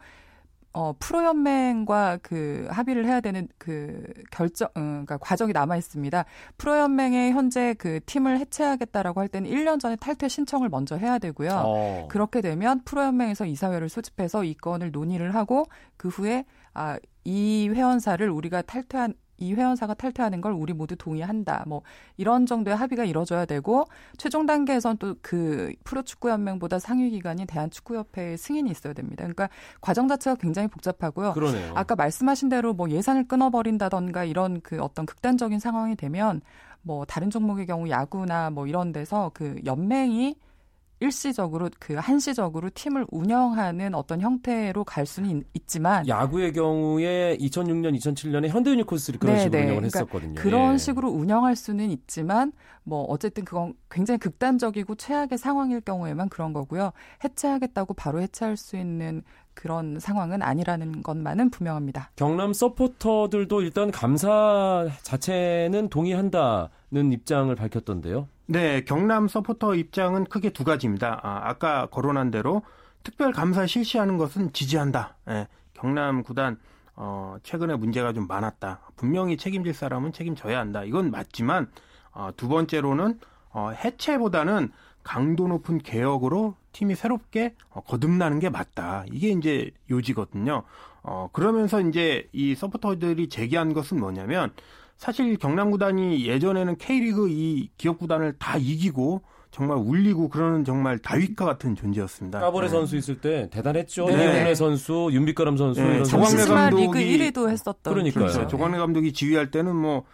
어, 0.76 0.94
프로연맹과 0.98 2.18
그 2.20 2.68
합의를 2.70 3.06
해야 3.06 3.22
되는 3.22 3.48
그 3.56 4.04
결정, 4.30 4.68
음, 4.76 5.06
그러니까 5.06 5.16
과정이 5.16 5.54
남아 5.54 5.74
있습니다. 5.78 6.26
프로연맹의 6.58 7.32
현재 7.32 7.74
그 7.78 8.00
팀을 8.04 8.38
해체하겠다라고 8.40 9.20
할 9.20 9.28
때는 9.28 9.48
1년 9.50 9.80
전에 9.80 9.96
탈퇴 9.96 10.28
신청을 10.28 10.68
먼저 10.68 10.98
해야 10.98 11.18
되고요. 11.18 11.50
어. 11.64 12.08
그렇게 12.10 12.42
되면 12.42 12.82
프로연맹에서 12.84 13.46
이사회를 13.46 13.88
소집해서 13.88 14.44
이 14.44 14.52
건을 14.52 14.90
논의를 14.90 15.34
하고 15.34 15.64
그 15.96 16.08
후에 16.08 16.44
아, 16.74 16.98
이 17.24 17.70
회원사를 17.72 18.28
우리가 18.28 18.60
탈퇴한 18.60 19.14
이 19.38 19.54
회원사가 19.54 19.94
탈퇴하는 19.94 20.40
걸 20.40 20.52
우리 20.52 20.72
모두 20.72 20.96
동의한다. 20.96 21.64
뭐 21.66 21.82
이런 22.16 22.46
정도의 22.46 22.76
합의가 22.76 23.04
이뤄져야 23.04 23.44
되고 23.44 23.84
최종 24.16 24.46
단계에선 24.46 24.96
또 24.98 25.16
그 25.22 25.72
프로축구연맹보다 25.84 26.78
상위 26.78 27.10
기관인 27.10 27.46
대한축구협회의 27.46 28.36
승인이 28.38 28.70
있어야 28.70 28.92
됩니다. 28.92 29.24
그러니까 29.24 29.48
과정 29.80 30.08
자체가 30.08 30.36
굉장히 30.36 30.68
복잡하고요. 30.68 31.32
그러네요. 31.32 31.72
아까 31.74 31.96
말씀하신 31.96 32.48
대로 32.48 32.72
뭐 32.74 32.90
예산을 32.90 33.26
끊어버린다던가 33.26 34.24
이런 34.24 34.60
그 34.60 34.80
어떤 34.80 35.06
극단적인 35.06 35.58
상황이 35.58 35.96
되면 35.96 36.40
뭐 36.82 37.04
다른 37.04 37.30
종목의 37.30 37.66
경우 37.66 37.88
야구나 37.88 38.50
뭐 38.50 38.66
이런 38.66 38.92
데서 38.92 39.30
그 39.34 39.56
연맹이 39.64 40.36
일시적으로 41.00 41.68
그 41.78 41.94
한시적으로 41.94 42.70
팀을 42.72 43.06
운영하는 43.10 43.94
어떤 43.94 44.20
형태로 44.20 44.84
갈 44.84 45.04
수는 45.04 45.44
있, 45.52 45.68
지만 45.68 46.06
야구의 46.06 46.52
경우에 46.52 47.36
2006년 47.38 47.96
2007년에 47.98 48.48
현대유니콘스를 48.48 49.18
그런 49.18 49.34
네 49.34 49.42
식으로 49.42 49.58
네. 49.58 49.64
운영을 49.64 49.80
그러니까 49.82 49.98
했었거든요. 49.98 50.34
그런 50.36 50.74
예. 50.74 50.78
식으로 50.78 51.10
운영할 51.10 51.56
수는 51.56 51.90
있지만 51.90 52.52
뭐 52.84 53.02
어쨌든 53.02 53.44
그건 53.44 53.74
굉장히 53.90 54.18
극단적이고 54.18 54.94
최악의 54.94 55.38
상황일 55.38 55.80
경우에만 55.80 56.28
그런 56.28 56.52
거고요. 56.52 56.92
해체하겠다고 57.24 57.94
바로 57.94 58.22
해체할 58.22 58.56
수 58.56 58.76
있는 58.76 59.22
그런 59.54 59.98
상황은 59.98 60.42
아니라는 60.42 61.02
것만은 61.02 61.50
분명합니다. 61.50 62.10
경남 62.14 62.52
서포터들도 62.52 63.62
일단 63.62 63.90
감사 63.90 64.86
자체는 65.02 65.88
동의한다는 65.88 67.12
입장을 67.12 67.52
밝혔던데요. 67.54 68.28
네, 68.48 68.84
경남 68.84 69.26
서포터 69.26 69.74
입장은 69.74 70.26
크게 70.26 70.50
두 70.50 70.62
가지입니다. 70.62 71.20
아, 71.22 71.52
까 71.54 71.86
거론한 71.86 72.30
대로 72.30 72.62
특별 73.02 73.32
감사 73.32 73.66
실시하는 73.66 74.18
것은 74.18 74.52
지지한다. 74.52 75.16
예, 75.28 75.48
경남 75.74 76.22
구단 76.22 76.56
어, 76.94 77.36
최근에 77.42 77.74
문제가 77.74 78.12
좀 78.12 78.28
많았다. 78.28 78.80
분명히 78.94 79.36
책임질 79.36 79.74
사람은 79.74 80.12
책임져야 80.12 80.60
한다. 80.60 80.84
이건 80.84 81.10
맞지만 81.10 81.68
어, 82.12 82.30
두 82.36 82.46
번째로는 82.46 83.18
어, 83.50 83.70
해체보다는 83.70 84.70
강도 85.02 85.48
높은 85.48 85.78
개혁으로 85.78 86.54
팀이 86.70 86.94
새롭게 86.94 87.54
어, 87.70 87.80
거듭나는 87.80 88.38
게 88.38 88.48
맞다. 88.48 89.04
이게 89.10 89.30
이제 89.30 89.72
요지거든요. 89.90 90.62
어, 91.02 91.28
그러면서 91.32 91.80
이제 91.80 92.28
이 92.32 92.54
서포터들이 92.54 93.28
제기한 93.28 93.72
것은 93.72 93.98
뭐냐면 93.98 94.52
사실 94.96 95.36
경남구단이 95.36 96.26
예전에는 96.26 96.76
K리그 96.76 97.28
이 97.28 97.68
기업구단을 97.76 98.34
다 98.38 98.56
이기고 98.56 99.22
정말 99.50 99.78
울리고 99.78 100.28
그러는 100.28 100.64
정말 100.64 100.98
다윗과 100.98 101.44
같은 101.44 101.74
존재였습니다. 101.74 102.40
까보레 102.40 102.66
네. 102.66 102.70
선수 102.70 102.96
있을 102.96 103.20
때 103.20 103.48
대단했죠. 103.50 104.06
네. 104.06 104.42
이훈 104.42 104.54
선수, 104.54 105.08
윤빛가람 105.12 105.56
선수 105.56 105.82
네. 105.82 106.02
조광래 106.02 106.44
감독이 106.44 106.98
리그 106.98 107.32
1위도 107.32 107.48
했었던. 107.50 107.92
그러니까요. 107.92 108.26
그렇죠. 108.26 108.48
조광래 108.48 108.76
감독이 108.76 109.12
지휘할 109.12 109.50
때는 109.50 109.74
뭐 109.74 110.04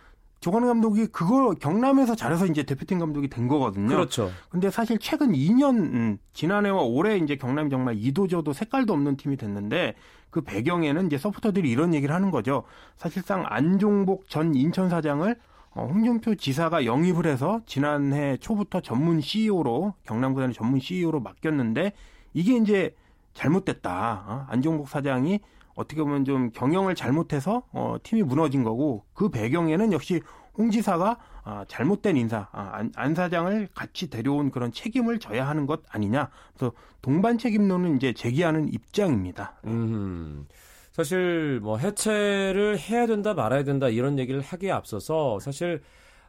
조광래 0.42 0.66
감독이 0.66 1.06
그걸 1.06 1.54
경남에서 1.54 2.16
잘해서 2.16 2.46
이제 2.46 2.64
대표팀 2.64 2.98
감독이 2.98 3.28
된 3.28 3.46
거거든요. 3.46 3.86
그렇죠. 3.86 4.30
근데 4.50 4.70
사실 4.70 4.98
최근 4.98 5.32
2년 5.32 5.76
음, 5.76 6.18
지난해와 6.32 6.82
올해 6.82 7.16
이제 7.16 7.36
경남이 7.36 7.70
정말 7.70 7.94
이도저도 7.96 8.52
색깔도 8.52 8.92
없는 8.92 9.16
팀이 9.16 9.36
됐는데 9.36 9.94
그 10.30 10.40
배경에는 10.40 11.06
이제 11.06 11.16
서포터들이 11.16 11.70
이런 11.70 11.94
얘기를 11.94 12.12
하는 12.12 12.32
거죠. 12.32 12.64
사실상 12.96 13.44
안종복 13.46 14.28
전 14.28 14.56
인천 14.56 14.90
사장을 14.90 15.36
어, 15.74 15.86
홍준표 15.86 16.34
지사가 16.34 16.86
영입을 16.86 17.26
해서 17.26 17.60
지난해 17.64 18.36
초부터 18.38 18.80
전문 18.80 19.20
CEO로 19.20 19.94
경남구단의 20.06 20.54
전문 20.54 20.80
CEO로 20.80 21.20
맡겼는데 21.20 21.92
이게 22.34 22.56
이제 22.56 22.96
잘못됐다. 23.34 24.24
어? 24.26 24.46
안종복 24.48 24.88
사장이 24.88 25.38
어떻게 25.74 26.02
보면 26.02 26.24
좀 26.24 26.50
경영을 26.52 26.94
잘못해서 26.94 27.62
어, 27.72 27.96
팀이 28.02 28.22
무너진 28.22 28.62
거고 28.62 29.04
그 29.14 29.28
배경에는 29.28 29.92
역시 29.92 30.20
홍 30.56 30.70
지사가 30.70 31.18
아, 31.44 31.64
잘못된 31.66 32.16
인사, 32.16 32.48
아, 32.52 32.70
안, 32.74 32.92
안 32.94 33.14
사장을 33.14 33.68
같이 33.74 34.08
데려온 34.08 34.50
그런 34.50 34.70
책임을 34.70 35.18
져야 35.18 35.48
하는 35.48 35.66
것 35.66 35.82
아니냐. 35.88 36.30
그래서 36.54 36.72
동반 37.00 37.36
책임론은 37.36 37.96
이제 37.96 38.12
제기하는 38.12 38.72
입장입니다. 38.72 39.60
음. 39.64 40.46
사실 40.92 41.58
뭐 41.62 41.78
해체를 41.78 42.78
해야 42.78 43.06
된다 43.06 43.32
말아야 43.32 43.64
된다 43.64 43.88
이런 43.88 44.18
얘기를 44.18 44.42
하기에 44.42 44.70
앞서서 44.70 45.40
사실 45.40 45.82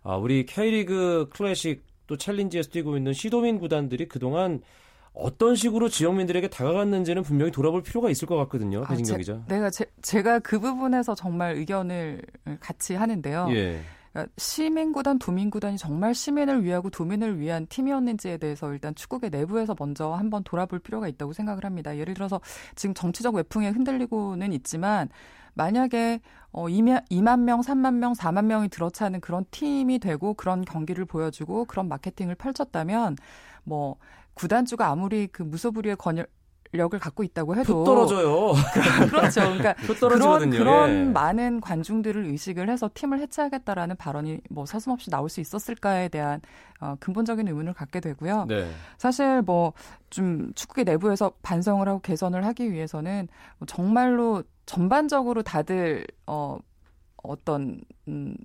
아, 0.03 0.15
우리 0.15 0.45
K리그 0.45 1.29
클래식 1.33 1.83
또 2.07 2.17
챌린지에서 2.17 2.69
뛰고 2.69 2.97
있는 2.97 3.13
시도민 3.13 3.59
구단들이 3.59 4.07
그동안 4.07 4.61
어떤 5.13 5.55
식으로 5.55 5.89
지역민들에게 5.89 6.49
다가갔는지는 6.49 7.23
분명히 7.23 7.51
돌아볼 7.51 7.83
필요가 7.83 8.09
있을 8.09 8.27
것 8.27 8.35
같거든요. 8.37 8.83
배진경 8.83 9.15
아, 9.15 9.17
기자. 9.17 9.41
내가 9.47 9.69
제, 9.69 9.85
제가 10.01 10.39
그 10.39 10.59
부분에서 10.59 11.13
정말 11.13 11.55
의견을 11.55 12.21
같이 12.59 12.95
하는데요. 12.95 13.47
예. 13.51 13.79
그러니까 14.11 14.31
시민구단, 14.37 15.19
도민구단이 15.19 15.77
정말 15.77 16.13
시민을 16.13 16.63
위하고 16.63 16.89
도민을 16.89 17.39
위한 17.39 17.65
팀이었는지에 17.67 18.37
대해서 18.37 18.71
일단 18.71 18.93
축구계 18.95 19.29
내부에서 19.29 19.75
먼저 19.77 20.13
한번 20.13 20.43
돌아볼 20.43 20.79
필요가 20.79 21.07
있다고 21.07 21.33
생각을 21.33 21.63
합니다. 21.63 21.97
예를 21.97 22.13
들어서 22.13 22.39
지금 22.75 22.93
정치적 22.93 23.35
외풍에 23.35 23.69
흔들리고는 23.69 24.53
있지만 24.53 25.09
만약에 25.55 26.21
어 26.51 26.65
2만, 26.65 27.07
2만 27.09 27.41
명, 27.41 27.61
3만 27.61 27.95
명, 27.95 28.13
4만 28.13 28.45
명이 28.45 28.69
들어차는 28.69 29.21
그런 29.21 29.45
팀이 29.49 29.99
되고 29.99 30.35
그런 30.35 30.63
경기를 30.63 31.05
보여주고 31.05 31.65
그런 31.65 31.87
마케팅을 31.87 32.35
펼쳤다면 32.35 33.15
뭐 33.63 33.97
구단주가 34.33 34.87
아무리 34.87 35.27
그 35.27 35.43
무소불위의 35.43 35.95
권열 35.97 36.27
력을 36.75 36.97
갖고 36.97 37.23
있다고 37.23 37.55
해도 37.55 37.83
떨어져요. 37.83 38.53
그렇죠. 39.07 39.41
그러니까 39.41 39.75
그런 39.99 40.49
그런 40.49 40.89
예. 40.89 41.03
많은 41.03 41.61
관중들을 41.61 42.25
의식을 42.25 42.67
해서 42.67 42.89
팀을 42.91 43.19
해체하겠다라는 43.19 43.95
발언이 43.95 44.39
뭐 44.49 44.65
서슴없이 44.65 45.11
나올 45.11 45.29
수 45.29 45.39
있었을까에 45.39 46.09
대한 46.09 46.41
어, 46.79 46.95
근본적인 46.99 47.47
의문을 47.47 47.73
갖게 47.73 47.99
되고요. 47.99 48.45
네. 48.49 48.71
사실 48.97 49.43
뭐 49.43 49.73
좀 50.13 50.53
축구계 50.53 50.83
내부에서 50.83 51.33
반성을 51.41 51.87
하고 51.87 51.99
개선을 51.99 52.45
하기 52.45 52.71
위해서는 52.71 53.27
뭐 53.57 53.65
정말로 53.65 54.43
전반적으로 54.67 55.41
다들 55.41 56.05
어 56.27 56.59
어떤 57.23 57.81
음. 58.07 58.35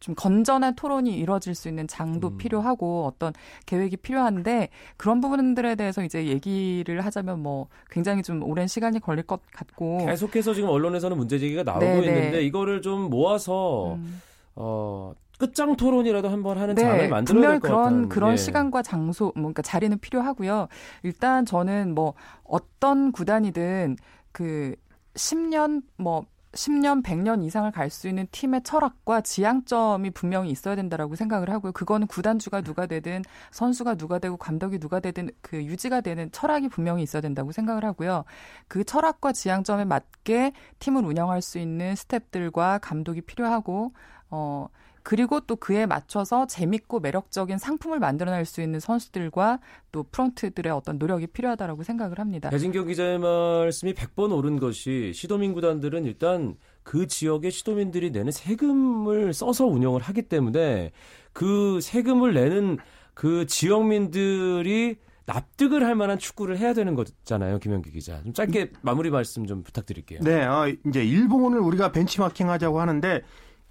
좀 0.00 0.14
건전한 0.14 0.74
토론이 0.74 1.16
이루어질 1.16 1.54
수 1.54 1.68
있는 1.68 1.86
장도 1.86 2.28
음. 2.28 2.38
필요하고 2.38 3.06
어떤 3.06 3.32
계획이 3.66 3.96
필요한데 3.98 4.68
그런 4.96 5.20
부분들에 5.20 5.74
대해서 5.74 6.04
이제 6.04 6.26
얘기를 6.26 7.00
하자면 7.00 7.42
뭐 7.42 7.68
굉장히 7.90 8.22
좀 8.22 8.42
오랜 8.42 8.66
시간이 8.66 9.00
걸릴 9.00 9.24
것 9.24 9.40
같고 9.52 10.06
계속해서 10.06 10.54
지금 10.54 10.68
언론에서는 10.68 11.16
문제 11.16 11.38
제기가 11.38 11.62
나오고 11.62 11.80
네, 11.84 12.00
네. 12.00 12.06
있는데 12.06 12.44
이거를 12.44 12.82
좀 12.82 13.08
모아서 13.10 13.94
음. 13.94 14.20
어 14.54 15.14
끝장 15.38 15.76
토론이라도 15.76 16.28
한번 16.28 16.58
하는 16.58 16.74
네, 16.74 16.82
장을 16.82 17.08
만들어야 17.08 17.50
될것 17.52 17.60
그런 17.62 17.82
같다는 17.82 18.08
그런 18.08 18.32
예. 18.32 18.36
시간과 18.36 18.82
장소, 18.82 19.26
뭐, 19.34 19.42
그러니까 19.42 19.62
자리는 19.62 19.98
필요하고요. 19.98 20.68
일단 21.02 21.44
저는 21.44 21.94
뭐 21.94 22.14
어떤 22.44 23.12
구단이든 23.12 23.96
그 24.32 24.74
10년 25.14 25.82
뭐 25.98 26.24
10년, 26.52 27.02
100년 27.02 27.44
이상을 27.44 27.70
갈 27.72 27.90
수 27.90 28.08
있는 28.08 28.26
팀의 28.30 28.62
철학과 28.62 29.20
지향점이 29.20 30.10
분명히 30.10 30.50
있어야 30.50 30.74
된다라고 30.74 31.14
생각을 31.14 31.50
하고요. 31.50 31.72
그거는 31.72 32.06
구단주가 32.06 32.62
누가 32.62 32.86
되든 32.86 33.22
선수가 33.52 33.94
누가 33.94 34.18
되고 34.18 34.36
감독이 34.36 34.78
누가 34.78 35.00
되든 35.00 35.30
그 35.40 35.64
유지가 35.64 36.00
되는 36.00 36.30
철학이 36.32 36.68
분명히 36.68 37.02
있어야 37.02 37.22
된다고 37.22 37.52
생각을 37.52 37.84
하고요. 37.84 38.24
그 38.68 38.84
철학과 38.84 39.32
지향점에 39.32 39.84
맞게 39.84 40.52
팀을 40.78 41.04
운영할 41.04 41.42
수 41.42 41.58
있는 41.58 41.94
스탭들과 41.94 42.80
감독이 42.82 43.20
필요하고 43.20 43.92
어 44.30 44.68
그리고 45.06 45.38
또 45.38 45.54
그에 45.54 45.86
맞춰서 45.86 46.48
재밌고 46.48 46.98
매력적인 46.98 47.58
상품을 47.58 48.00
만들어낼 48.00 48.44
수 48.44 48.60
있는 48.60 48.80
선수들과 48.80 49.60
또 49.92 50.02
프런트들의 50.02 50.72
어떤 50.72 50.98
노력이 50.98 51.28
필요하다라고 51.28 51.84
생각을 51.84 52.18
합니다. 52.18 52.50
배진경 52.50 52.88
기자의 52.88 53.20
말씀이 53.20 53.94
100번 53.94 54.36
옳은 54.36 54.58
것이 54.58 55.12
시도민 55.14 55.52
구단들은 55.52 56.06
일단 56.06 56.56
그 56.82 57.06
지역의 57.06 57.52
시도민들이 57.52 58.10
내는 58.10 58.32
세금을 58.32 59.32
써서 59.32 59.64
운영을 59.66 60.00
하기 60.00 60.22
때문에 60.22 60.90
그 61.32 61.78
세금을 61.80 62.34
내는 62.34 62.78
그 63.14 63.46
지역민들이 63.46 64.96
납득을 65.26 65.84
할 65.84 65.94
만한 65.94 66.18
축구를 66.18 66.58
해야 66.58 66.74
되는 66.74 66.96
거잖아요, 66.96 67.60
김현기 67.60 67.92
기자. 67.92 68.20
좀 68.24 68.32
짧게 68.32 68.72
마무리 68.82 69.10
말씀 69.10 69.46
좀 69.46 69.62
부탁드릴게요. 69.62 70.20
네, 70.22 70.44
어, 70.44 70.66
이제 70.86 71.04
일본을 71.04 71.60
우리가 71.60 71.92
벤치마킹 71.92 72.50
하자고 72.50 72.80
하는데 72.80 73.22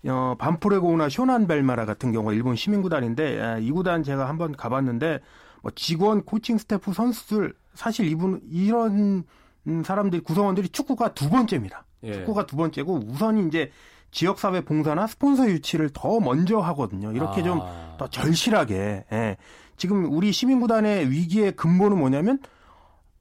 어, 0.07 0.35
반프레고우나 0.37 1.09
쇼난벨마라 1.09 1.85
같은 1.85 2.11
경우 2.11 2.33
일본 2.33 2.55
시민구단인데 2.55 3.41
아, 3.41 3.57
이 3.57 3.71
구단 3.71 4.03
제가 4.03 4.27
한번 4.29 4.55
가봤는데 4.55 5.19
뭐 5.61 5.71
직원, 5.75 6.23
코칭 6.23 6.57
스태프, 6.57 6.93
선수들 6.93 7.53
사실 7.73 8.07
이분 8.07 8.41
이런 8.49 9.23
음, 9.67 9.83
사람들이 9.83 10.21
구성원들이 10.21 10.69
축구가 10.69 11.13
두 11.13 11.29
번째입니다. 11.29 11.85
예. 12.03 12.13
축구가 12.13 12.45
두 12.45 12.55
번째고 12.55 13.01
우선 13.07 13.47
이제 13.47 13.71
지역사회 14.11 14.61
봉사나 14.61 15.07
스폰서 15.07 15.49
유치를 15.49 15.89
더 15.91 16.19
먼저 16.19 16.59
하거든요. 16.59 17.11
이렇게 17.11 17.43
좀 17.43 17.59
아. 17.61 17.95
더 17.97 18.07
절실하게. 18.07 19.05
예. 19.11 19.37
지금 19.75 20.05
우리 20.13 20.31
시민구단의 20.31 21.09
위기의 21.09 21.53
근본은 21.53 21.97
뭐냐면 21.97 22.39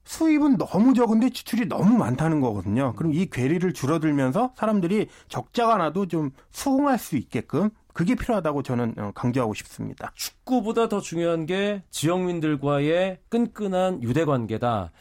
수입은 0.05 0.57
너무 0.57 0.93
적은데 0.93 1.29
지출이 1.29 1.67
너무 1.67 1.97
많다는 1.97 2.39
거거든요. 2.39 2.93
그럼 2.95 3.13
이 3.13 3.25
괴리를 3.25 3.73
줄어들면서 3.73 4.53
사람들이 4.55 5.07
적자가 5.27 5.77
나도 5.77 6.07
좀 6.07 6.31
수긍할 6.51 6.97
수 6.97 7.17
있게끔 7.17 7.69
그게 7.93 8.15
필요하다고 8.15 8.63
저는 8.63 8.93
어, 8.97 9.11
강조하고 9.15 9.53
싶습니다. 9.53 10.11
축구보다 10.15 10.89
더 10.89 11.01
중요한 11.01 11.45
게 11.45 11.83
지역민들과의 11.91 13.19
끈끈한 13.29 14.03
유대 14.03 14.25
관계다. 14.25 14.91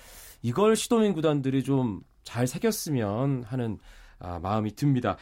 이걸 0.42 0.76
시도민 0.76 1.12
구단들이 1.12 1.62
좀 1.62 2.02
잘 2.24 2.46
새겼으면 2.46 3.44
하는 3.44 3.78
아, 4.18 4.38
마음이 4.42 4.74
듭니다. 4.74 5.16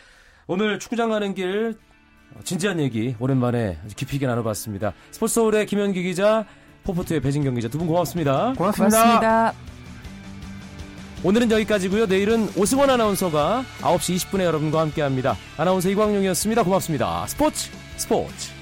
오늘 0.47 0.79
축구장 0.79 1.11
가는 1.11 1.35
길 1.35 1.77
어, 2.35 2.40
진지한 2.45 2.81
얘기 2.81 3.14
오랜만에 3.18 3.79
깊이 3.97 4.16
있게 4.16 4.27
나눠봤습니다. 4.27 4.95
스포츠 5.11 5.35
서울의 5.35 5.66
김현기 5.66 6.03
기자, 6.03 6.47
포포트의 6.85 7.21
배진경 7.21 7.55
기자 7.55 7.68
두 7.68 7.79
분 7.79 7.87
고맙습니다. 7.87 8.55
고맙습니다. 8.57 9.03
고맙습니다. 9.03 9.53
오늘은 11.25 11.51
여기까지고요. 11.53 12.07
내일은 12.07 12.49
오승원 12.57 12.90
아나운서가 12.90 13.64
9시 13.81 14.16
20분에 14.16 14.42
여러분과 14.42 14.81
함께합니다. 14.81 15.37
아나운서 15.57 15.88
이광용이었습니다. 15.88 16.64
고맙습니다. 16.64 17.25
스포츠 17.29 17.71
스포츠. 17.97 18.62